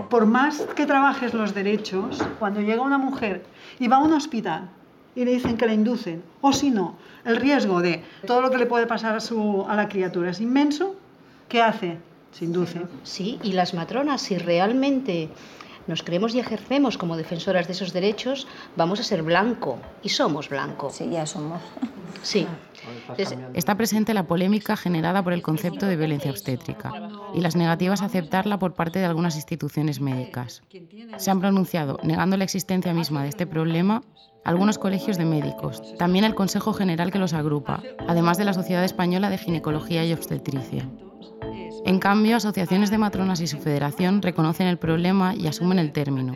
Por 0.08 0.26
más 0.26 0.60
que 0.74 0.86
trabajes 0.86 1.34
los 1.34 1.54
derechos, 1.54 2.24
cuando 2.38 2.60
llega 2.60 2.82
una 2.82 2.98
mujer 2.98 3.44
y 3.78 3.88
va 3.88 3.96
a 3.96 4.00
un 4.00 4.12
hospital 4.12 4.70
y 5.14 5.24
le 5.24 5.32
dicen 5.32 5.56
que 5.56 5.66
la 5.66 5.74
inducen, 5.74 6.22
o 6.40 6.52
si 6.52 6.70
no, 6.70 6.96
el 7.24 7.36
riesgo 7.36 7.80
de 7.80 8.02
todo 8.26 8.40
lo 8.40 8.50
que 8.50 8.58
le 8.58 8.66
puede 8.66 8.86
pasar 8.86 9.14
a, 9.14 9.20
su, 9.20 9.64
a 9.68 9.76
la 9.76 9.88
criatura 9.88 10.30
es 10.30 10.40
inmenso, 10.40 10.96
¿qué 11.48 11.60
hace? 11.60 11.98
se 12.32 12.46
induce. 12.46 12.80
Sí, 13.04 13.38
y 13.42 13.52
las 13.52 13.74
matronas, 13.74 14.22
si 14.22 14.38
realmente 14.38 15.28
nos 15.86 16.02
creemos 16.02 16.34
y 16.34 16.40
ejercemos 16.40 16.98
como 16.98 17.16
defensoras 17.16 17.66
de 17.66 17.72
esos 17.72 17.92
derechos, 17.92 18.46
vamos 18.76 19.00
a 19.00 19.04
ser 19.04 19.22
blanco. 19.22 19.78
Y 20.02 20.08
somos 20.10 20.48
blanco. 20.48 20.90
Sí, 20.90 21.08
ya 21.10 21.26
somos. 21.26 21.60
Sí. 22.22 22.46
Está 23.54 23.76
presente 23.76 24.14
la 24.14 24.26
polémica 24.26 24.76
generada 24.76 25.22
por 25.22 25.32
el 25.32 25.42
concepto 25.42 25.86
de 25.86 25.96
violencia 25.96 26.30
obstétrica 26.30 26.92
y 27.34 27.40
las 27.40 27.56
negativas 27.56 28.02
a 28.02 28.06
aceptarla 28.06 28.58
por 28.58 28.74
parte 28.74 28.98
de 28.98 29.04
algunas 29.04 29.36
instituciones 29.36 30.00
médicas. 30.00 30.62
Se 31.16 31.30
han 31.30 31.40
pronunciado 31.40 31.98
negando 32.02 32.36
la 32.36 32.44
existencia 32.44 32.92
misma 32.92 33.22
de 33.22 33.28
este 33.28 33.46
problema 33.46 34.02
algunos 34.44 34.78
colegios 34.78 35.18
de 35.18 35.24
médicos, 35.24 35.82
también 35.98 36.24
el 36.24 36.34
Consejo 36.34 36.72
General 36.72 37.12
que 37.12 37.20
los 37.20 37.32
agrupa, 37.32 37.80
además 38.08 38.38
de 38.38 38.44
la 38.44 38.52
Sociedad 38.52 38.84
Española 38.84 39.30
de 39.30 39.38
Ginecología 39.38 40.04
y 40.04 40.12
Obstetricia. 40.12 40.88
En 41.84 41.98
cambio, 41.98 42.36
asociaciones 42.36 42.90
de 42.90 42.98
matronas 42.98 43.40
y 43.40 43.46
su 43.48 43.58
federación 43.58 44.22
reconocen 44.22 44.68
el 44.68 44.78
problema 44.78 45.34
y 45.34 45.48
asumen 45.48 45.80
el 45.80 45.92
término. 45.92 46.34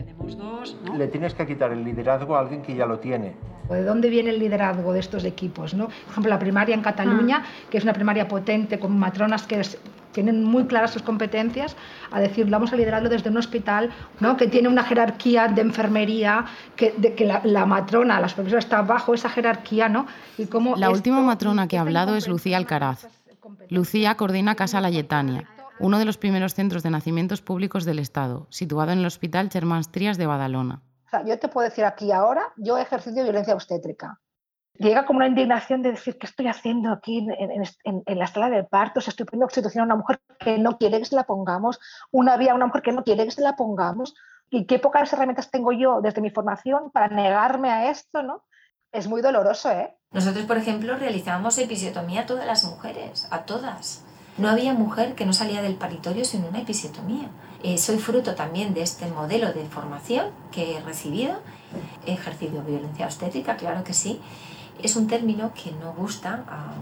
Le 0.96 1.06
tienes 1.06 1.34
que 1.34 1.46
quitar 1.46 1.72
el 1.72 1.84
liderazgo 1.84 2.36
a 2.36 2.40
alguien 2.40 2.62
que 2.62 2.74
ya 2.74 2.84
lo 2.84 2.98
tiene. 2.98 3.34
¿De 3.70 3.84
dónde 3.84 4.10
viene 4.10 4.30
el 4.30 4.38
liderazgo 4.38 4.92
de 4.92 5.00
estos 5.00 5.24
equipos? 5.24 5.74
¿no? 5.74 5.86
Por 5.86 6.10
ejemplo, 6.10 6.30
la 6.30 6.38
primaria 6.38 6.74
en 6.74 6.82
Cataluña, 6.82 7.44
que 7.70 7.78
es 7.78 7.84
una 7.84 7.92
primaria 7.92 8.26
potente 8.26 8.78
con 8.78 8.98
matronas 8.98 9.46
que 9.46 9.62
tienen 10.12 10.44
muy 10.44 10.64
claras 10.64 10.92
sus 10.92 11.02
competencias, 11.02 11.76
a 12.10 12.20
decir, 12.20 12.48
vamos 12.48 12.72
a 12.72 12.76
liderarlo 12.76 13.08
desde 13.08 13.30
un 13.30 13.36
hospital 13.36 13.90
¿no? 14.18 14.36
que 14.36 14.46
tiene 14.46 14.68
una 14.68 14.82
jerarquía 14.82 15.48
de 15.48 15.62
enfermería, 15.62 16.46
que, 16.74 16.94
de 16.96 17.14
que 17.14 17.24
la, 17.24 17.66
matrona, 17.66 18.20
la 18.20 18.28
supervisora 18.28 18.60
está 18.60 18.82
bajo 18.82 19.14
esa 19.14 19.28
jerarquía. 19.28 19.88
¿no? 19.88 20.06
Y 20.38 20.46
cómo 20.46 20.74
la 20.76 20.90
última 20.90 21.20
matrona 21.20 21.68
que 21.68 21.76
ha 21.76 21.82
hablado 21.82 22.16
es 22.16 22.28
Lucía 22.28 22.56
Alcaraz. 22.56 23.06
Lucía 23.68 24.16
coordina 24.16 24.54
Casa 24.54 24.80
Layetania, 24.80 25.48
uno 25.78 25.98
de 25.98 26.04
los 26.04 26.18
primeros 26.18 26.54
centros 26.54 26.82
de 26.82 26.90
nacimientos 26.90 27.42
públicos 27.42 27.84
del 27.84 27.98
Estado, 27.98 28.46
situado 28.50 28.92
en 28.92 29.00
el 29.00 29.06
Hospital 29.06 29.50
Germans 29.50 29.90
Trias 29.90 30.18
de 30.18 30.26
Badalona. 30.26 30.82
yo 31.24 31.38
te 31.38 31.48
puedo 31.48 31.68
decir 31.68 31.84
aquí 31.84 32.12
ahora, 32.12 32.52
yo 32.56 32.78
he 32.78 32.82
ejercido 32.82 33.22
violencia 33.22 33.54
obstétrica. 33.54 34.20
Llega 34.78 35.06
como 35.06 35.18
una 35.18 35.28
indignación 35.28 35.82
de 35.82 35.92
decir, 35.92 36.18
¿qué 36.18 36.26
estoy 36.26 36.48
haciendo 36.48 36.92
aquí 36.92 37.26
en, 37.38 38.18
la 38.18 38.26
sala 38.26 38.50
de 38.50 38.64
partos? 38.64 39.08
Estoy 39.08 39.24
poniendo 39.24 39.46
oxitocina 39.46 39.82
a 39.82 39.86
una 39.86 39.96
mujer 39.96 40.20
que 40.38 40.58
no 40.58 40.76
quiere 40.76 40.98
que 40.98 41.06
se 41.06 41.16
la 41.16 41.24
pongamos, 41.24 41.80
una 42.10 42.36
vía 42.36 42.52
a 42.52 42.54
una 42.54 42.66
mujer 42.66 42.82
que 42.82 42.92
no 42.92 43.02
quiere 43.02 43.24
que 43.24 43.30
se 43.30 43.40
la 43.40 43.56
pongamos. 43.56 44.14
Y 44.50 44.66
qué 44.66 44.78
pocas 44.78 45.12
herramientas 45.12 45.50
tengo 45.50 45.72
yo 45.72 46.00
desde 46.02 46.20
mi 46.20 46.30
formación 46.30 46.90
para 46.90 47.08
negarme 47.08 47.70
a 47.70 47.90
esto, 47.90 48.22
¿no? 48.22 48.44
Es 48.96 49.08
muy 49.08 49.20
doloroso, 49.20 49.70
¿eh? 49.70 49.94
Nosotros, 50.10 50.46
por 50.46 50.56
ejemplo, 50.56 50.96
realizábamos 50.96 51.58
episiotomía 51.58 52.22
a 52.22 52.26
todas 52.26 52.46
las 52.46 52.64
mujeres, 52.64 53.28
a 53.30 53.40
todas. 53.40 54.02
No 54.38 54.48
había 54.48 54.72
mujer 54.72 55.14
que 55.14 55.26
no 55.26 55.34
salía 55.34 55.60
del 55.60 55.74
paritorio 55.74 56.24
sin 56.24 56.44
una 56.44 56.60
episiotomía. 56.60 57.28
Eh, 57.62 57.76
soy 57.76 57.98
fruto 57.98 58.34
también 58.34 58.72
de 58.72 58.80
este 58.80 59.06
modelo 59.08 59.52
de 59.52 59.66
formación 59.66 60.30
que 60.50 60.78
he 60.78 60.80
recibido. 60.80 61.34
He 62.06 62.14
ejercido 62.14 62.62
violencia 62.62 63.04
obstétrica, 63.04 63.56
claro 63.56 63.84
que 63.84 63.92
sí. 63.92 64.18
Es 64.82 64.96
un 64.96 65.08
término 65.08 65.52
que 65.52 65.72
no 65.72 65.92
gusta 65.92 66.44
a, 66.48 66.72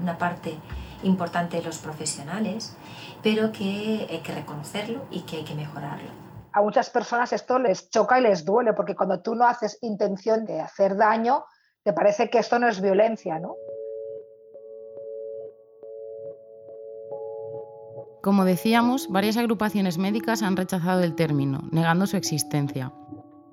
una 0.00 0.18
parte 0.18 0.54
importante 1.02 1.56
de 1.56 1.64
los 1.64 1.78
profesionales, 1.78 2.76
pero 3.24 3.50
que 3.50 4.06
hay 4.08 4.20
que 4.20 4.32
reconocerlo 4.32 5.04
y 5.10 5.22
que 5.22 5.38
hay 5.38 5.42
que 5.42 5.56
mejorarlo. 5.56 6.27
A 6.58 6.60
muchas 6.60 6.90
personas 6.90 7.32
esto 7.32 7.60
les 7.60 7.88
choca 7.88 8.18
y 8.18 8.22
les 8.24 8.44
duele, 8.44 8.72
porque 8.72 8.96
cuando 8.96 9.20
tú 9.20 9.36
no 9.36 9.46
haces 9.46 9.78
intención 9.80 10.44
de 10.44 10.60
hacer 10.60 10.96
daño, 10.96 11.44
te 11.84 11.92
parece 11.92 12.30
que 12.30 12.40
esto 12.40 12.58
no 12.58 12.66
es 12.66 12.80
violencia, 12.80 13.38
¿no? 13.38 13.54
Como 18.24 18.44
decíamos, 18.44 19.06
varias 19.08 19.36
agrupaciones 19.36 19.98
médicas 19.98 20.42
han 20.42 20.56
rechazado 20.56 21.04
el 21.04 21.14
término, 21.14 21.60
negando 21.70 22.08
su 22.08 22.16
existencia. 22.16 22.92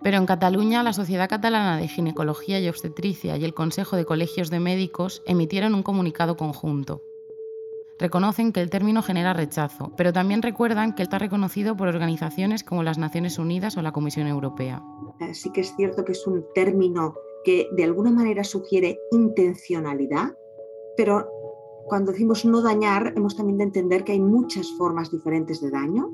Pero 0.02 0.18
en 0.18 0.26
Cataluña, 0.26 0.82
la 0.82 0.94
Sociedad 0.94 1.30
Catalana 1.30 1.78
de 1.78 1.88
Ginecología 1.88 2.60
y 2.60 2.68
Obstetricia 2.68 3.38
y 3.38 3.46
el 3.46 3.54
Consejo 3.54 3.98
de 3.98 4.06
Colegios 4.06 4.50
de 4.50 4.60
Médicos 4.60 5.22
emitieron 5.28 5.76
un 5.76 5.84
comunicado 5.84 6.38
conjunto. 6.38 7.04
Reconocen 7.98 8.52
que 8.52 8.60
el 8.60 8.70
término 8.70 9.02
genera 9.02 9.34
rechazo, 9.34 9.94
pero 9.96 10.12
también 10.12 10.42
recuerdan 10.42 10.94
que 10.94 11.04
está 11.04 11.18
reconocido 11.18 11.78
por 11.78 11.88
organizaciones 11.88 12.64
como 12.64 12.84
las 12.84 12.98
Naciones 12.98 13.40
Unidas 13.40 13.78
o 13.78 13.82
la 13.82 13.94
Comisión 13.94 14.28
Europea. 14.28 14.84
Sí 15.34 15.52
que 15.52 15.62
es 15.62 15.74
cierto 15.76 16.04
que 16.04 16.12
es 16.12 16.28
un 16.28 16.46
término 16.54 17.16
que 17.46 17.70
de 17.72 17.84
alguna 17.86 18.12
manera 18.12 18.44
sugiere 18.44 19.00
intencionalidad, 19.12 20.36
pero 20.98 21.26
cuando 21.86 22.12
decimos 22.12 22.44
no 22.44 22.62
dañar, 22.62 23.14
hemos 23.16 23.36
también 23.38 23.60
de 23.60 23.66
entender 23.66 24.04
que 24.04 24.14
hay 24.14 24.20
muchas 24.20 24.68
formas 24.78 25.12
diferentes 25.12 25.62
de 25.62 25.70
daño 25.70 26.10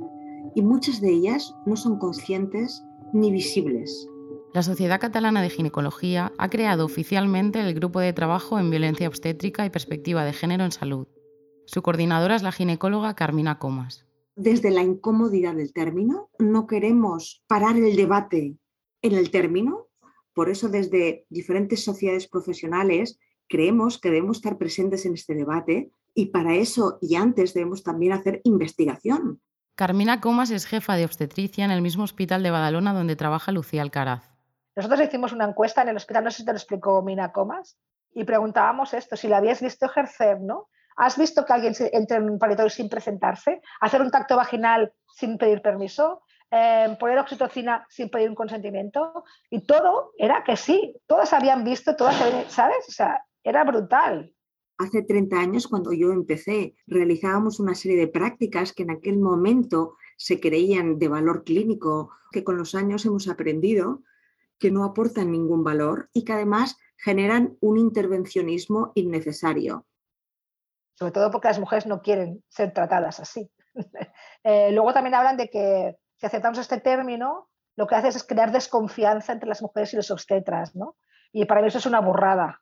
y 0.54 0.62
muchas 0.62 1.02
de 1.02 1.10
ellas 1.10 1.56
no 1.66 1.76
son 1.76 1.98
conscientes 1.98 2.84
ni 3.14 3.32
visibles. 3.32 4.08
La 4.54 4.64
Sociedad 4.64 5.00
Catalana 5.00 5.42
de 5.42 5.50
Ginecología 5.50 6.34
ha 6.38 6.50
creado 6.50 6.86
oficialmente 6.86 7.62
el 7.62 7.74
Grupo 7.74 8.02
de 8.02 8.12
Trabajo 8.12 8.60
en 8.60 8.70
Violencia 8.70 9.08
Obstétrica 9.08 9.66
y 9.66 9.70
Perspectiva 9.70 10.26
de 10.26 10.34
Género 10.34 10.66
en 10.66 10.74
Salud. 10.74 11.08
Su 11.66 11.82
coordinadora 11.82 12.36
es 12.36 12.44
la 12.44 12.52
ginecóloga 12.52 13.16
Carmina 13.16 13.60
Comas. 13.60 14.06
Desde 14.36 14.72
la 14.72 14.82
incomodidad 14.82 15.56
del 15.56 15.74
término, 15.74 16.30
no 16.40 16.68
queremos 16.68 17.44
parar 17.48 17.76
el 17.78 17.96
debate 17.96 18.58
en 19.02 19.14
el 19.14 19.32
término. 19.32 19.88
Por 20.34 20.50
eso, 20.50 20.70
desde 20.70 21.26
diferentes 21.30 21.84
sociedades 21.84 22.28
profesionales, 22.28 23.20
creemos 23.48 24.00
que 24.00 24.10
debemos 24.10 24.38
estar 24.38 24.58
presentes 24.58 25.06
en 25.06 25.14
este 25.14 25.36
debate 25.36 25.92
y 26.14 26.28
para 26.28 26.56
eso 26.56 26.98
y 27.02 27.16
antes 27.16 27.54
debemos 27.54 27.84
también 27.84 28.14
hacer 28.14 28.42
investigación. 28.44 29.42
Carmina 29.76 30.22
Comas 30.22 30.52
es 30.52 30.66
jefa 30.66 30.96
de 30.96 31.06
obstetricia 31.06 31.66
en 31.66 31.72
el 31.72 31.82
mismo 31.82 32.04
hospital 32.04 32.44
de 32.44 32.52
Badalona 32.52 32.94
donde 32.94 33.16
trabaja 33.16 33.52
Lucía 33.52 33.82
Alcaraz. 33.82 34.30
Nosotros 34.76 35.02
hicimos 35.02 35.34
una 35.34 35.46
encuesta 35.46 35.82
en 35.82 35.90
el 35.90 35.98
hospital, 35.98 36.24
no 36.24 36.32
sé 36.32 36.38
si 36.38 36.46
te 36.46 36.52
lo 36.52 36.58
explicó 36.58 37.02
Mina 37.02 37.32
Comas, 37.32 37.78
y 38.14 38.24
preguntábamos 38.24 38.94
esto, 38.94 39.16
si 39.16 39.28
la 39.28 39.38
habías 39.38 39.62
visto 39.62 39.86
ejercer, 39.86 40.40
¿no? 40.42 40.70
¿Has 41.02 41.18
visto 41.18 41.44
que 41.46 41.54
alguien 41.54 41.74
entre 41.94 42.18
en 42.18 42.30
un 42.30 42.38
paritorio 42.38 42.70
sin 42.70 42.88
presentarse? 42.88 43.60
¿Hacer 43.80 44.04
un 44.04 44.12
tacto 44.12 44.36
vaginal 44.36 44.94
sin 45.16 45.40
pedir 45.40 45.64
permiso? 45.64 46.22
Eh, 46.52 46.96
poner 47.00 47.18
oxitocina 47.18 47.88
sin 47.90 48.12
pedir 48.12 48.30
un 48.30 48.36
consentimiento? 48.36 49.24
Y 49.50 49.66
todo 49.66 50.12
era 50.16 50.44
que 50.44 50.56
sí, 50.56 50.96
todas 51.08 51.34
habían 51.34 51.64
visto, 51.64 51.96
todas, 51.96 52.18
¿sabes? 52.50 52.86
O 52.88 52.92
sea, 52.92 53.26
era 53.44 53.64
brutal. 53.64 54.32
Hace 54.78 55.02
30 55.02 55.40
años, 55.40 55.68
cuando 55.68 55.92
yo 55.92 56.12
empecé, 56.12 56.76
realizábamos 56.86 57.60
una 57.60 57.74
serie 57.74 57.98
de 57.98 58.08
prácticas 58.08 58.72
que 58.72 58.84
en 58.84 58.92
aquel 58.92 59.18
momento 59.18 59.96
se 60.18 60.40
creían 60.40 61.00
de 61.00 61.08
valor 61.08 61.44
clínico, 61.44 62.12
que 62.32 62.44
con 62.44 62.58
los 62.58 62.76
años 62.76 63.08
hemos 63.08 63.28
aprendido 63.28 64.04
que 64.60 64.70
no 64.70 64.84
aportan 64.84 65.32
ningún 65.32 65.64
valor 65.64 66.12
y 66.14 66.26
que 66.26 66.34
además 66.34 66.78
generan 66.96 67.58
un 67.60 67.80
intervencionismo 67.80 68.92
innecesario. 68.94 69.88
Sobre 71.02 71.14
todo 71.14 71.32
porque 71.32 71.48
las 71.48 71.60
mujeres 71.60 71.88
no 71.88 72.02
quieren 72.02 72.44
ser 72.48 72.74
tratadas 72.74 73.20
así. 73.20 73.52
Eh, 74.44 74.72
luego 74.72 74.92
también 74.92 75.14
hablan 75.14 75.38
de 75.38 75.52
que 75.52 75.98
si 76.16 76.26
aceptamos 76.26 76.58
este 76.58 76.80
término, 76.80 77.48
lo 77.76 77.86
que 77.86 77.94
hace 77.94 78.08
es 78.08 78.24
crear 78.24 78.52
desconfianza 78.52 79.34
entre 79.34 79.48
las 79.48 79.62
mujeres 79.62 79.94
y 79.94 79.98
los 79.98 80.10
obstetras, 80.10 80.76
¿no? 80.76 80.96
Y 81.32 81.46
para 81.46 81.62
mí 81.62 81.68
eso 81.68 81.78
es 81.78 81.86
una 81.86 82.00
burrada 82.00 82.60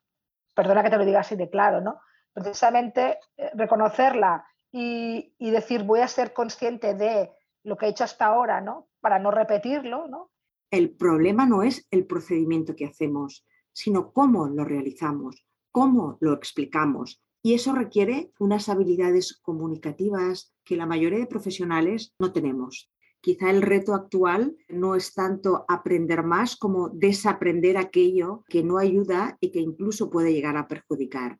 perdona 0.54 0.82
que 0.82 0.90
te 0.90 0.98
lo 0.98 1.04
diga 1.04 1.20
así 1.20 1.36
de 1.36 1.48
claro, 1.48 1.80
¿no? 1.80 2.00
Precisamente 2.32 3.18
eh, 3.36 3.50
reconocerla 3.54 4.44
y, 4.72 5.34
decir 5.38 5.82
voy 5.84 6.00
a 6.00 6.08
ser 6.08 6.32
consciente 6.32 6.94
de 6.94 7.32
lo 7.64 7.76
que 7.76 7.86
he 7.86 7.88
hecho 7.88 8.04
hasta 8.04 8.26
ahora, 8.26 8.60
¿no? 8.60 8.88
Para 9.00 9.18
no 9.18 9.30
repetirlo, 9.30 10.06
¿no? 10.08 10.30
El 10.70 10.90
problema 10.90 11.46
no 11.46 11.62
es 11.62 11.86
el 11.90 12.06
procedimiento 12.06 12.76
que 12.76 12.86
hacemos, 12.86 13.44
sino 13.72 14.12
cómo 14.12 14.48
lo 14.48 14.64
realizamos, 14.64 15.44
cómo 15.72 16.18
lo 16.20 16.32
explicamos. 16.34 17.22
Y 17.42 17.54
eso 17.54 17.74
requiere 17.74 18.32
unas 18.38 18.68
habilidades 18.68 19.38
comunicativas 19.42 20.52
que 20.64 20.76
la 20.76 20.86
mayoría 20.86 21.18
de 21.18 21.26
profesionales 21.26 22.14
no 22.18 22.32
tenemos. 22.32 22.90
Quizá 23.22 23.50
el 23.50 23.62
reto 23.62 23.94
actual 23.94 24.56
no 24.68 24.94
es 24.94 25.14
tanto 25.14 25.64
aprender 25.68 26.22
más 26.22 26.56
como 26.56 26.88
desaprender 26.88 27.76
aquello 27.76 28.44
que 28.48 28.62
no 28.62 28.78
ayuda 28.78 29.36
y 29.40 29.50
que 29.52 29.60
incluso 29.60 30.10
puede 30.10 30.32
llegar 30.32 30.56
a 30.56 30.68
perjudicar. 30.68 31.38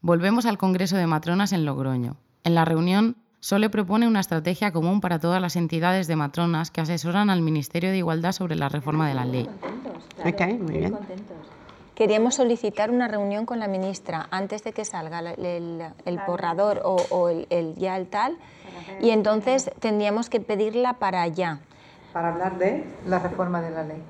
Volvemos 0.00 0.46
al 0.46 0.58
Congreso 0.58 0.96
de 0.96 1.06
Matronas 1.06 1.52
en 1.52 1.64
Logroño. 1.64 2.16
En 2.42 2.54
la 2.54 2.64
reunión, 2.64 3.16
Sole 3.40 3.70
propone 3.70 4.06
una 4.06 4.20
estrategia 4.20 4.72
común 4.72 5.00
para 5.00 5.18
todas 5.18 5.40
las 5.40 5.56
entidades 5.56 6.06
de 6.06 6.16
matronas 6.16 6.70
que 6.70 6.80
asesoran 6.80 7.30
al 7.30 7.40
Ministerio 7.40 7.90
de 7.90 7.98
Igualdad 7.98 8.32
sobre 8.32 8.56
la 8.56 8.68
reforma 8.68 9.08
de 9.08 9.14
la 9.14 9.24
ley. 9.24 9.48
muy 10.58 10.78
bien. 10.78 10.94
Queríamos 12.00 12.36
solicitar 12.36 12.90
una 12.90 13.08
reunión 13.08 13.44
con 13.44 13.58
la 13.58 13.68
ministra 13.68 14.26
antes 14.30 14.64
de 14.64 14.72
que 14.72 14.86
salga 14.86 15.18
el, 15.18 16.20
borrador 16.26 16.80
o, 16.82 17.28
el, 17.28 17.74
ya 17.76 17.98
el 17.98 18.06
tal 18.06 18.38
y 19.02 19.10
entonces 19.10 19.70
tendríamos 19.80 20.30
que 20.30 20.40
pedirla 20.40 20.94
para 20.94 21.20
allá. 21.20 21.60
Para 22.14 22.28
hablar 22.32 22.56
de 22.56 22.86
la 23.04 23.18
reforma 23.18 23.60
de 23.60 23.70
la 23.70 23.82
ley. 23.82 24.02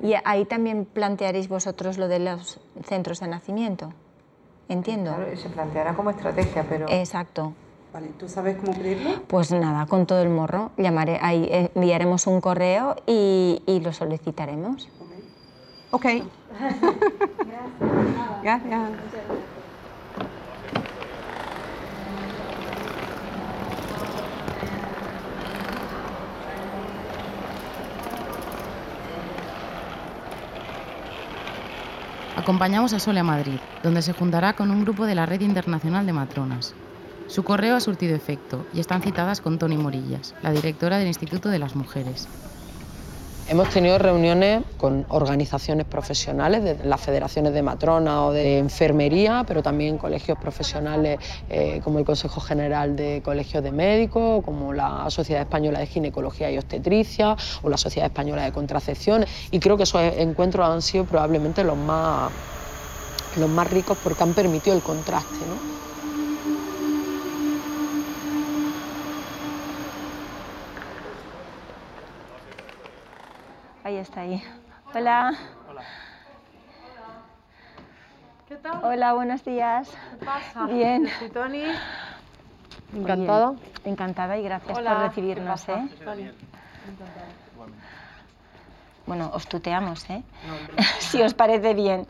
Y 0.00 0.14
ahí 0.24 0.44
también 0.44 0.84
plantearéis 0.84 1.48
vosotros 1.48 1.98
lo 1.98 2.06
de 2.06 2.20
los 2.20 2.60
centros 2.84 3.18
de 3.18 3.26
nacimiento. 3.26 3.92
Entiendo. 4.68 5.16
se 5.34 5.48
planteará 5.48 5.94
como 5.94 6.10
estrategia, 6.10 6.64
pero... 6.68 6.86
Exacto. 6.90 7.54
Vale, 7.92 8.10
¿tú 8.20 8.28
sabes 8.28 8.56
cómo 8.58 8.72
pedirlo? 8.72 9.20
Pues 9.26 9.50
nada, 9.50 9.86
con 9.86 10.06
todo 10.06 10.22
el 10.22 10.28
morro. 10.28 10.70
Llamaré, 10.76 11.18
ahí 11.20 11.48
enviaremos 11.74 12.28
un 12.28 12.40
correo 12.40 12.94
y, 13.04 13.64
y 13.66 13.80
lo 13.80 13.92
solicitaremos. 13.92 14.88
Ok. 15.90 16.06
Gracias. 18.42 18.80
Acompañamos 32.36 32.92
a 32.92 32.98
Sole 32.98 33.20
a 33.20 33.24
Madrid, 33.24 33.60
donde 33.84 34.02
se 34.02 34.12
juntará 34.12 34.54
con 34.54 34.72
un 34.72 34.82
grupo 34.82 35.06
de 35.06 35.14
la 35.14 35.26
Red 35.26 35.42
Internacional 35.42 36.06
de 36.06 36.12
Matronas. 36.12 36.74
Su 37.28 37.44
correo 37.44 37.76
ha 37.76 37.80
surtido 37.80 38.16
efecto 38.16 38.66
y 38.74 38.80
están 38.80 39.00
citadas 39.00 39.40
con 39.40 39.58
Toni 39.58 39.76
Morillas, 39.76 40.34
la 40.42 40.50
directora 40.50 40.98
del 40.98 41.06
Instituto 41.06 41.50
de 41.50 41.60
las 41.60 41.76
Mujeres. 41.76 42.28
Hemos 43.48 43.68
tenido 43.70 43.98
reuniones 43.98 44.62
con 44.78 45.04
organizaciones 45.08 45.84
profesionales, 45.84 46.62
de 46.62 46.84
las 46.84 47.00
federaciones 47.00 47.52
de 47.52 47.62
matrona 47.62 48.24
o 48.24 48.32
de 48.32 48.58
enfermería, 48.58 49.44
pero 49.46 49.62
también 49.62 49.98
colegios 49.98 50.38
profesionales 50.38 51.18
eh, 51.50 51.80
como 51.82 51.98
el 51.98 52.04
Consejo 52.04 52.40
General 52.40 52.94
de 52.96 53.20
Colegios 53.22 53.62
de 53.62 53.72
Médicos, 53.72 54.44
como 54.44 54.72
la 54.72 55.10
Sociedad 55.10 55.42
Española 55.42 55.80
de 55.80 55.86
Ginecología 55.86 56.50
y 56.50 56.56
Obstetricia 56.56 57.36
o 57.62 57.68
la 57.68 57.76
Sociedad 57.76 58.06
Española 58.06 58.44
de 58.44 58.52
Contracepción. 58.52 59.26
Y 59.50 59.58
creo 59.58 59.76
que 59.76 59.82
esos 59.82 60.00
encuentros 60.16 60.66
han 60.68 60.80
sido 60.80 61.04
probablemente 61.04 61.64
los 61.64 61.76
más, 61.76 62.30
los 63.36 63.50
más 63.50 63.68
ricos 63.70 63.98
porque 64.02 64.22
han 64.22 64.34
permitido 64.34 64.76
el 64.76 64.82
contraste. 64.82 65.38
¿no? 65.46 65.71
Ahí 73.92 73.98
está 73.98 74.22
ahí. 74.22 74.42
Hola. 74.94 75.34
¿Qué 78.48 78.56
tal? 78.56 78.82
Hola, 78.82 79.12
buenos 79.12 79.44
días. 79.44 79.90
¿Qué 80.18 80.24
pasa? 80.24 80.64
Bien. 80.64 81.06
Soy 81.18 81.28
Tony. 81.28 81.64
Encantada. 82.94 83.52
Encantada 83.84 84.38
y 84.38 84.44
gracias 84.44 84.78
Hola, 84.78 84.94
por 84.94 85.02
recibirnos. 85.08 85.62
¿qué 85.62 85.72
pasa? 85.72 85.84
¿eh? 85.84 86.04
Tony. 86.06 86.30
Bueno, 89.06 89.30
os 89.34 89.46
tuteamos, 89.48 90.08
¿eh? 90.10 90.22
si 91.00 91.22
os 91.22 91.34
parece 91.34 91.74
bien. 91.74 92.06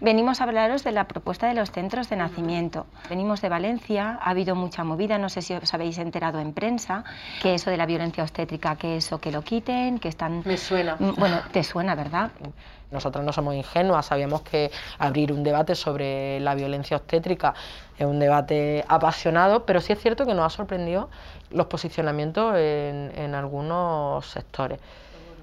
Venimos 0.00 0.40
a 0.40 0.44
hablaros 0.44 0.82
de 0.82 0.92
la 0.92 1.04
propuesta 1.04 1.46
de 1.46 1.54
los 1.54 1.70
centros 1.70 2.08
de 2.08 2.16
nacimiento. 2.16 2.86
Venimos 3.08 3.40
de 3.40 3.48
Valencia, 3.48 4.18
ha 4.20 4.30
habido 4.30 4.54
mucha 4.56 4.82
movida, 4.82 5.16
no 5.18 5.28
sé 5.28 5.42
si 5.42 5.54
os 5.54 5.72
habéis 5.74 5.98
enterado 5.98 6.40
en 6.40 6.52
prensa, 6.52 7.04
que 7.40 7.54
eso 7.54 7.70
de 7.70 7.76
la 7.76 7.86
violencia 7.86 8.24
obstétrica, 8.24 8.76
que 8.76 8.96
eso 8.96 9.20
que 9.20 9.30
lo 9.30 9.42
quiten, 9.42 9.98
que 9.98 10.08
están... 10.08 10.42
Me 10.44 10.56
suena. 10.56 10.96
Mm, 10.98 11.14
Bueno, 11.16 11.40
te 11.52 11.62
suena, 11.62 11.94
¿verdad? 11.94 12.30
Nosotras 12.90 13.24
no 13.24 13.32
somos 13.32 13.54
ingenuas, 13.54 14.06
sabíamos 14.06 14.42
que 14.42 14.70
abrir 14.98 15.32
un 15.32 15.42
debate 15.42 15.74
sobre 15.74 16.38
la 16.40 16.54
violencia 16.54 16.96
obstétrica 16.96 17.54
es 17.98 18.06
un 18.06 18.18
debate 18.18 18.84
apasionado, 18.88 19.64
pero 19.64 19.80
sí 19.80 19.92
es 19.92 20.00
cierto 20.00 20.26
que 20.26 20.34
nos 20.34 20.46
ha 20.46 20.56
sorprendido 20.56 21.08
los 21.50 21.66
posicionamientos 21.66 22.54
en, 22.56 23.12
en 23.16 23.34
algunos 23.34 24.26
sectores 24.26 24.80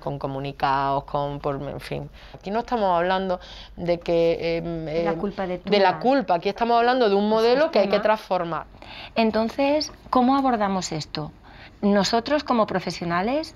con 0.01 0.19
comunicados, 0.19 1.05
con, 1.05 1.39
por, 1.39 1.61
en 1.61 1.79
fin. 1.79 2.09
Aquí 2.35 2.51
no 2.51 2.59
estamos 2.59 2.97
hablando 2.97 3.39
de 3.77 3.99
que... 3.99 4.57
eh, 4.57 5.03
la 5.05 5.11
eh, 5.11 5.15
culpa 5.15 5.47
de 5.47 5.59
de 5.59 5.79
la 5.79 5.99
culpa, 5.99 6.35
aquí 6.35 6.49
estamos 6.49 6.77
hablando 6.77 7.07
de 7.07 7.15
un 7.15 7.29
modelo 7.29 7.71
que 7.71 7.79
hay 7.79 7.87
que 7.87 8.01
transformar. 8.01 8.65
Entonces, 9.15 9.93
¿cómo 10.09 10.35
abordamos 10.35 10.91
esto? 10.91 11.31
Nosotros 11.81 12.43
como 12.43 12.67
profesionales 12.67 13.55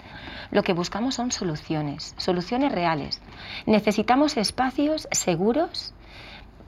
lo 0.51 0.63
que 0.63 0.73
buscamos 0.73 1.15
son 1.15 1.31
soluciones, 1.31 2.15
soluciones 2.17 2.71
reales. 2.71 3.21
Necesitamos 3.65 4.37
espacios 4.37 5.07
seguros 5.11 5.93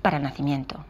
para 0.02 0.20
nacimiento. 0.20 0.86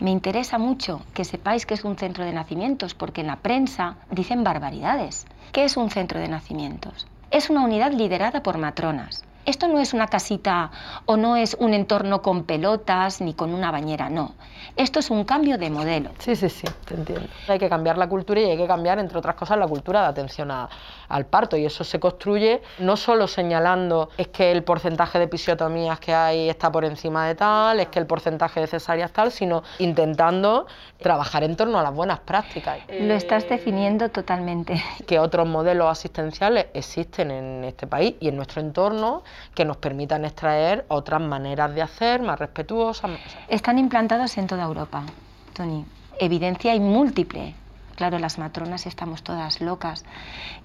Me 0.00 0.10
interesa 0.10 0.58
mucho 0.58 1.02
que 1.14 1.24
sepáis 1.24 1.66
que 1.66 1.74
es 1.74 1.84
un 1.84 1.96
centro 1.96 2.24
de 2.24 2.32
nacimientos 2.32 2.94
porque 2.94 3.20
en 3.20 3.28
la 3.28 3.36
prensa 3.36 3.96
dicen 4.10 4.44
barbaridades. 4.44 5.26
¿Qué 5.52 5.64
es 5.64 5.76
un 5.76 5.90
centro 5.90 6.20
de 6.20 6.28
nacimientos? 6.28 7.06
Es 7.34 7.50
una 7.50 7.62
unidad 7.64 7.90
liderada 7.92 8.44
por 8.44 8.58
matronas. 8.58 9.24
Esto 9.44 9.66
no 9.66 9.80
es 9.80 9.92
una 9.92 10.06
casita 10.06 10.70
o 11.04 11.16
no 11.16 11.34
es 11.36 11.54
un 11.58 11.74
entorno 11.74 12.22
con 12.22 12.44
pelotas 12.44 13.20
ni 13.20 13.34
con 13.34 13.52
una 13.52 13.72
bañera, 13.72 14.08
no. 14.08 14.34
Esto 14.76 15.00
es 15.00 15.10
un 15.10 15.24
cambio 15.24 15.58
de 15.58 15.68
modelo. 15.68 16.10
Sí, 16.18 16.36
sí, 16.36 16.48
sí, 16.48 16.66
te 16.86 16.94
entiendo. 16.94 17.26
Hay 17.48 17.58
que 17.58 17.68
cambiar 17.68 17.98
la 17.98 18.08
cultura 18.08 18.40
y 18.40 18.44
hay 18.44 18.56
que 18.56 18.68
cambiar, 18.68 19.00
entre 19.00 19.18
otras 19.18 19.34
cosas, 19.34 19.58
la 19.58 19.66
cultura 19.66 20.00
de 20.02 20.06
atención 20.06 20.50
a- 20.52 20.68
al 21.08 21.26
parto. 21.26 21.56
Y 21.56 21.64
eso 21.64 21.84
se 21.84 22.00
construye 22.00 22.62
no 22.78 22.96
solo 22.96 23.26
señalando 23.26 24.10
es 24.16 24.28
que 24.28 24.52
el 24.52 24.62
porcentaje 24.62 25.18
de 25.18 25.24
episiotomías 25.24 26.00
que 26.00 26.14
hay 26.14 26.48
está 26.48 26.70
por 26.70 26.84
encima 26.84 27.26
de 27.26 27.34
tal, 27.34 27.80
es 27.80 27.88
que 27.88 27.98
el 27.98 28.06
porcentaje 28.06 28.60
de 28.60 28.66
cesáreas 28.66 29.12
tal, 29.12 29.32
sino 29.32 29.62
intentando 29.78 30.66
trabajar 30.98 31.44
en 31.44 31.56
torno 31.56 31.78
a 31.78 31.82
las 31.82 31.94
buenas 31.94 32.20
prácticas. 32.20 32.78
Lo 33.00 33.14
estás 33.14 33.48
definiendo 33.48 34.08
totalmente. 34.08 34.82
Que 35.06 35.18
otros 35.18 35.46
modelos 35.46 35.88
asistenciales 35.90 36.66
existen 36.74 37.30
en 37.30 37.64
este 37.64 37.86
país 37.86 38.14
y 38.20 38.28
en 38.28 38.36
nuestro 38.36 38.60
entorno 38.60 39.22
que 39.54 39.64
nos 39.64 39.76
permitan 39.76 40.24
extraer 40.24 40.84
otras 40.88 41.20
maneras 41.20 41.74
de 41.74 41.82
hacer 41.82 42.22
más 42.22 42.38
respetuosas. 42.38 43.10
Están 43.48 43.78
implantados 43.78 44.36
en 44.38 44.46
toda 44.46 44.64
Europa, 44.64 45.04
Tony. 45.52 45.84
Evidencia 46.18 46.72
hay 46.72 46.80
múltiple. 46.80 47.54
Claro, 47.94 48.18
las 48.18 48.38
matronas 48.38 48.86
estamos 48.86 49.22
todas 49.22 49.60
locas 49.60 50.04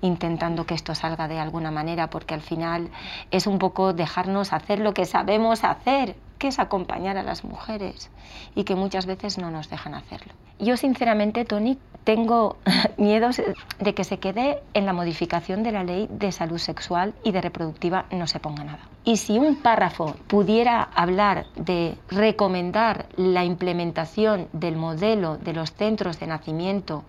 intentando 0.02 0.66
que 0.66 0.74
esto 0.74 0.96
salga 0.96 1.28
de 1.28 1.40
alguna 1.40 1.72
manera 1.72 2.10
porque 2.10 2.34
al 2.34 2.42
final 2.42 2.90
es 3.32 3.48
un 3.48 3.60
poco 3.60 3.94
dejarnos 3.94 4.54
hacer 4.54 4.80
lo 4.80 4.94
que 4.94 5.06
sabemos 5.06 5.64
hacer, 5.64 6.16
que 6.38 6.48
es 6.48 6.60
acompañar 6.60 7.18
a 7.18 7.24
las 7.24 7.44
mujeres 7.44 8.10
y 8.56 8.64
que 8.64 8.76
muchas 8.76 9.06
veces 9.06 9.38
no 9.38 9.52
nos 9.52 9.70
dejan 9.70 9.94
hacerlo. 9.94 10.34
Yo 10.58 10.76
sinceramente, 10.76 11.46
Tony, 11.46 11.78
tengo 12.04 12.58
miedos 12.98 13.42
de 13.80 13.94
que 13.94 14.04
se 14.04 14.20
quede 14.20 14.62
en 14.74 14.86
la 14.86 14.94
modificación 14.94 15.64
de 15.64 15.72
la 15.72 15.84
ley 15.84 16.08
de 16.10 16.32
salud 16.32 16.58
sexual 16.58 17.14
y 17.24 17.32
de 17.32 17.42
reproductiva 17.42 18.06
no 18.12 18.28
se 18.28 18.40
ponga 18.40 18.64
nada. 18.64 18.80
Y 19.06 19.18
si 19.18 19.38
un 19.38 19.56
párrafo 19.58 20.16
pudiera 20.28 20.90
hablar 20.96 21.46
de 21.56 21.96
recomendar 22.10 23.06
la 23.16 23.46
implementación 23.46 24.48
del 24.54 24.76
modelo 24.76 25.38
de 25.38 25.54
los 25.54 25.74
centros 25.74 26.20
de 26.20 26.28
nacimiento 26.28 27.04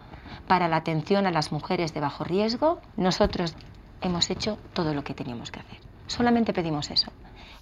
para 0.47 0.69
la 0.69 0.77
atención 0.77 1.27
a 1.27 1.31
las 1.31 1.53
mujeres 1.53 1.95
de 1.95 2.01
bajo 2.01 2.25
riesgo, 2.25 2.81
nosotros 2.97 3.55
hemos 4.01 4.31
hecho 4.31 4.59
todo 4.73 4.95
lo 4.95 5.05
que 5.05 5.15
teníamos 5.15 5.51
que 5.51 5.61
hacer. 5.61 5.79
Solamente 6.07 6.53
pedimos 6.53 6.91
eso. 6.91 7.11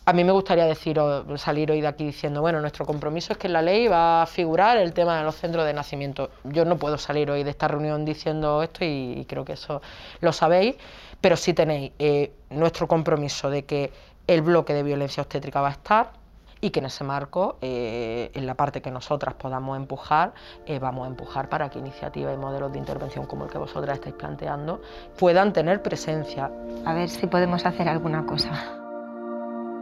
A 0.06 0.14
mí 0.14 0.24
me 0.24 0.32
gustaría 0.32 0.64
decir, 0.64 0.98
salir 1.36 1.70
hoy 1.70 1.82
de 1.82 1.86
aquí 1.86 2.06
diciendo, 2.06 2.40
bueno, 2.40 2.62
nuestro 2.62 2.86
compromiso 2.86 3.34
es 3.34 3.38
que 3.38 3.46
en 3.46 3.52
la 3.52 3.60
ley 3.60 3.88
va 3.88 4.22
a 4.22 4.26
figurar 4.26 4.78
el 4.78 4.94
tema 4.94 5.18
de 5.18 5.22
los 5.22 5.36
centros 5.36 5.66
de 5.66 5.74
nacimiento. 5.74 6.30
Yo 6.44 6.64
no 6.64 6.78
puedo 6.78 6.96
salir 6.96 7.30
hoy 7.30 7.44
de 7.44 7.50
esta 7.50 7.68
reunión 7.68 8.06
diciendo 8.06 8.62
esto 8.62 8.86
y, 8.86 9.26
creo 9.28 9.44
que 9.44 9.52
eso 9.52 9.82
lo 10.20 10.32
sabéis, 10.32 10.76
pero 11.20 11.36
sí 11.36 11.52
tenéis 11.52 11.92
eh, 11.98 12.32
nuestro 12.48 12.88
compromiso 12.88 13.50
de 13.50 13.66
que 13.66 13.92
el 14.26 14.40
bloque 14.40 14.72
de 14.72 14.82
violencia 14.82 15.22
obstétrica 15.22 15.60
va 15.60 15.68
a 15.68 15.72
estar 15.72 16.12
y 16.60 16.70
que 16.70 16.80
en 16.80 16.86
ese 16.86 17.04
marco, 17.04 17.58
eh, 17.60 18.30
en 18.34 18.46
la 18.46 18.54
parte 18.54 18.82
que 18.82 18.90
nosotras 18.90 19.34
podamos 19.34 19.76
empujar, 19.76 20.34
eh, 20.66 20.78
vamos 20.78 21.06
a 21.06 21.08
empujar 21.08 21.48
para 21.48 21.68
que 21.70 21.78
iniciativas 21.78 22.34
y 22.34 22.36
modelos 22.38 22.72
de 22.72 22.78
intervención 22.78 23.26
como 23.26 23.44
el 23.44 23.50
que 23.50 23.58
vosotras 23.58 23.96
estáis 23.96 24.14
planteando 24.14 24.80
puedan 25.18 25.52
tener 25.52 25.82
presencia. 25.82 26.50
A 26.84 26.94
ver 26.94 27.08
si 27.08 27.26
podemos 27.26 27.64
hacer 27.66 27.88
alguna 27.88 28.26
cosa. 28.26 28.78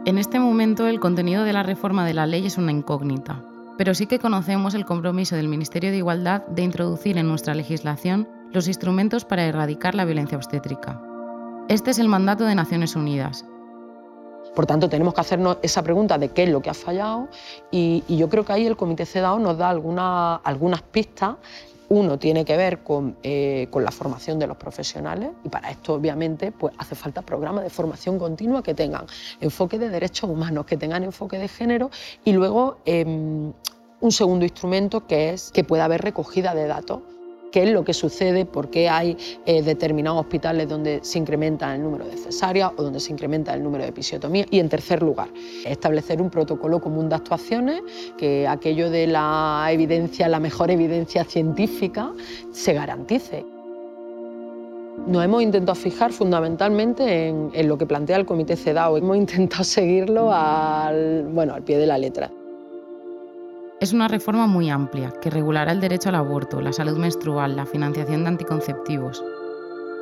En 0.05 0.17
este 0.17 0.39
momento 0.39 0.87
el 0.87 0.99
contenido 0.99 1.43
de 1.43 1.53
la 1.53 1.63
reforma 1.63 2.05
de 2.05 2.13
la 2.13 2.25
ley 2.25 2.45
es 2.45 2.57
una 2.57 2.71
incógnita, 2.71 3.43
pero 3.77 3.93
sí 3.93 4.07
que 4.07 4.19
conocemos 4.19 4.73
el 4.73 4.85
compromiso 4.85 5.35
del 5.35 5.49
Ministerio 5.49 5.91
de 5.91 5.97
Igualdad 5.97 6.45
de 6.47 6.61
introducir 6.61 7.17
en 7.17 7.27
nuestra 7.27 7.53
legislación 7.53 8.27
los 8.53 8.67
instrumentos 8.67 9.25
para 9.25 9.45
erradicar 9.45 9.95
la 9.95 10.05
violencia 10.05 10.37
obstétrica. 10.37 11.01
Este 11.67 11.91
es 11.91 11.99
el 11.99 12.07
mandato 12.07 12.45
de 12.45 12.55
Naciones 12.55 12.95
Unidas. 12.95 13.45
Por 14.57 14.65
tanto, 14.65 14.89
tenemos 14.89 15.13
que 15.13 15.21
hacernos 15.21 15.57
esa 15.61 15.83
pregunta 15.83 16.17
de 16.17 16.29
qué 16.29 16.45
es 16.45 16.49
lo 16.49 16.63
que 16.63 16.71
ha 16.71 16.73
fallado 16.73 17.27
y, 17.69 18.03
yo 18.07 18.27
creo 18.27 18.43
que 18.43 18.53
ahí 18.53 18.65
el 18.65 18.75
Comité 18.75 19.05
CEDAW 19.05 19.37
nos 19.37 19.55
da 19.55 19.69
alguna- 19.69 20.37
algunas 20.37 20.81
pistas 20.81 21.35
uno 21.89 22.17
tiene 22.17 22.43
que 22.43 22.57
ver 22.57 22.79
con, 22.79 23.17
eh, 23.21 23.67
con 23.69 23.85
la 23.85 23.91
formación 23.91 24.39
de 24.39 24.47
los 24.47 24.57
profesionales 24.57 25.29
y 25.43 25.49
para 25.49 25.69
esto 25.69 25.93
obviamente 25.93 26.51
pues, 26.51 26.73
hace 26.79 26.95
falta 26.95 27.21
programas 27.21 27.65
de 27.65 27.69
formación 27.69 28.17
continua 28.17 28.63
que 28.63 28.73
tengan 28.73 29.05
enfoque 29.41 29.77
de 29.77 29.89
derechos 29.89 30.27
humanos, 30.27 30.65
que 30.65 30.75
tengan 30.75 31.03
enfoque 31.03 31.37
de 31.37 31.47
género 31.47 31.91
y 32.25 32.33
luego 32.33 32.79
em, 32.85 33.53
un 34.01 34.11
segundo 34.11 34.43
instrumento 34.43 35.05
que 35.05 35.33
es 35.33 35.51
que 35.51 35.63
pueda 35.63 35.85
haber 35.85 36.01
recogida 36.01 36.55
de 36.55 36.65
datos. 36.65 37.01
Qué 37.51 37.63
es 37.63 37.69
lo 37.71 37.83
que 37.83 37.93
sucede, 37.93 38.45
por 38.45 38.69
qué 38.69 38.89
hay 38.89 39.17
eh, 39.45 39.61
determinados 39.61 40.21
hospitales 40.21 40.67
donde 40.67 40.99
se 41.03 41.19
incrementa 41.19 41.73
el 41.73 41.83
número 41.83 42.05
de 42.05 42.17
cesáreas 42.17 42.71
o 42.77 42.83
donde 42.83 42.99
se 42.99 43.11
incrementa 43.11 43.53
el 43.53 43.63
número 43.63 43.83
de 43.83 43.89
episiotomías. 43.89 44.47
Y 44.51 44.59
en 44.59 44.69
tercer 44.69 45.01
lugar, 45.01 45.29
establecer 45.65 46.21
un 46.21 46.29
protocolo 46.29 46.79
común 46.79 47.09
de 47.09 47.15
actuaciones, 47.15 47.81
que 48.17 48.47
aquello 48.47 48.89
de 48.89 49.07
la 49.07 49.67
evidencia, 49.71 50.27
la 50.27 50.39
mejor 50.39 50.71
evidencia 50.71 51.23
científica, 51.23 52.11
se 52.51 52.73
garantice. 52.73 53.45
Nos 55.05 55.23
hemos 55.23 55.43
intentado 55.43 55.75
fijar 55.75 56.11
fundamentalmente 56.11 57.27
en, 57.27 57.67
lo 57.67 57.77
que 57.77 57.85
plantea 57.85 58.17
el 58.17 58.25
Comité 58.25 58.55
CEDAW. 58.55 58.97
Hemos 58.97 59.15
intentado 59.15 59.63
seguirlo 59.63 60.25
bueno, 61.31 61.53
al 61.53 61.63
pie 61.63 61.77
de 61.77 61.85
la 61.85 61.97
letra. 61.97 62.31
Es 63.79 63.93
una 63.93 64.07
reforma 64.07 64.47
muy 64.47 64.71
amplia 64.71 65.13
que 65.21 65.29
regulará 65.29 65.71
el 65.71 65.79
derecho 65.79 66.09
al 66.09 66.15
aborto, 66.15 66.61
la 66.61 66.73
salud 66.73 66.97
menstrual, 66.97 67.55
la 67.55 67.67
financiación 67.67 68.23
de 68.23 68.29
anticonceptivos. 68.29 69.23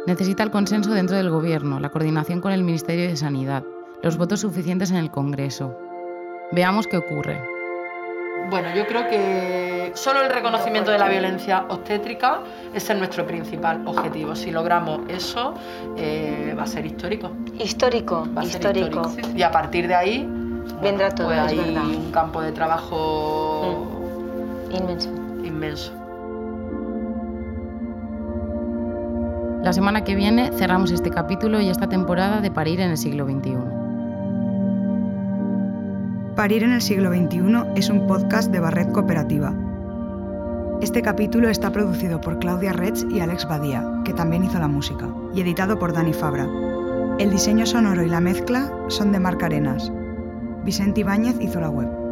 Necesita 0.08 0.44
el 0.44 0.52
consenso 0.52 0.92
dentro 0.92 1.18
del 1.18 1.30
Gobierno, 1.30 1.82
la 1.82 1.90
coordinación 1.90 2.40
con 2.40 2.54
el 2.54 2.64
Ministerio 2.64 3.10
de 3.10 3.18
Sanidad, 3.18 3.66
los 4.02 4.18
votos 4.18 4.40
suficientes 4.40 4.92
en 4.92 4.98
el 4.98 5.12
Congreso. 5.12 5.78
Veamos 6.54 6.88
qué 6.88 6.96
ocurre. 6.96 7.42
Bueno, 8.50 8.74
yo 8.74 8.88
creo 8.88 9.10
que 9.10 9.92
solo 9.94 10.22
el 10.22 10.30
reconocimiento 10.30 10.92
de 10.92 10.98
la 10.98 11.10
violencia 11.10 11.66
obstétrica 11.68 12.40
es 12.74 12.96
nuestro 12.96 13.28
principal 13.28 13.86
objetivo. 13.86 14.38
Si 14.38 14.52
logramos 14.52 15.02
eso, 15.10 15.54
eh, 15.98 16.56
va 16.58 16.64
a 16.64 16.68
ser 16.68 16.86
histórico. 16.86 17.30
Histórico, 17.60 18.26
va 18.38 18.44
a 18.44 18.46
ser 18.46 18.62
histórico. 18.62 19.12
Y 19.36 19.42
a 19.42 19.52
partir 19.52 19.90
de 19.90 19.96
ahí 19.96 20.30
vendrá 20.82 21.10
todo. 21.10 21.28
Pues 21.28 21.40
hay 21.40 21.60
un 21.60 22.12
campo 22.12 22.42
de 22.42 22.52
trabajo. 22.52 23.55
Inmenso. 24.71 25.10
Inmenso. 25.43 25.93
La 29.63 29.73
semana 29.73 30.04
que 30.04 30.13
viene 30.13 30.51
cerramos 30.51 30.91
este 30.91 31.10
capítulo 31.10 31.60
y 31.60 31.69
esta 31.69 31.89
temporada 31.89 32.39
de 32.39 32.51
Parir 32.51 32.82
en 32.82 32.91
el 32.91 32.97
siglo 32.97 33.25
XXI. 33.25 33.56
Parir 36.36 36.63
en 36.63 36.73
el 36.73 36.82
siglo 36.82 37.10
XXI 37.10 37.73
es 37.75 37.89
un 37.89 38.06
podcast 38.06 38.51
de 38.51 38.60
Barret 38.60 38.91
Cooperativa. 38.91 39.56
Este 40.82 41.01
capítulo 41.01 41.49
está 41.49 41.71
producido 41.71 42.21
por 42.21 42.38
Claudia 42.38 42.73
Retz 42.73 43.08
y 43.10 43.21
Alex 43.21 43.47
Badía, 43.47 44.01
que 44.06 44.13
también 44.13 44.43
hizo 44.43 44.60
la 44.60 44.67
música, 44.67 45.08
y 45.34 45.41
editado 45.41 45.80
por 45.80 45.93
Dani 45.93 46.13
Fabra. 46.13 46.47
El 47.17 47.32
diseño 47.32 47.65
sonoro 47.65 48.04
y 48.04 48.10
la 48.10 48.19
mezcla 48.19 48.71
son 48.89 49.12
de 49.13 49.19
Marc 49.19 49.41
Arenas. 49.41 49.91
Vicente 50.63 50.99
Ibáñez 50.99 51.38
hizo 51.39 51.60
la 51.60 51.69
web. 51.69 52.05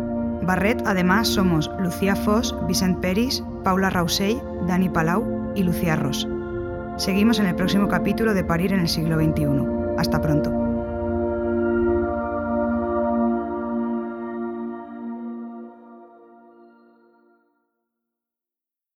Barret, 0.45 0.81
además, 0.85 1.27
somos 1.27 1.69
Lucía 1.79 2.15
Foss, 2.15 2.55
Vicente 2.67 2.99
Peris, 3.01 3.43
Paula 3.63 3.89
Rausell, 3.89 4.41
Dani 4.67 4.89
Palau 4.89 5.53
y 5.55 5.63
Lucía 5.63 5.95
Ross. 5.95 6.27
Seguimos 6.97 7.39
en 7.39 7.47
el 7.47 7.55
próximo 7.55 7.87
capítulo 7.87 8.33
de 8.33 8.43
Parir 8.43 8.73
en 8.73 8.81
el 8.81 8.89
siglo 8.89 9.17
XXI. 9.17 9.47
Hasta 9.97 10.21
pronto. 10.21 10.72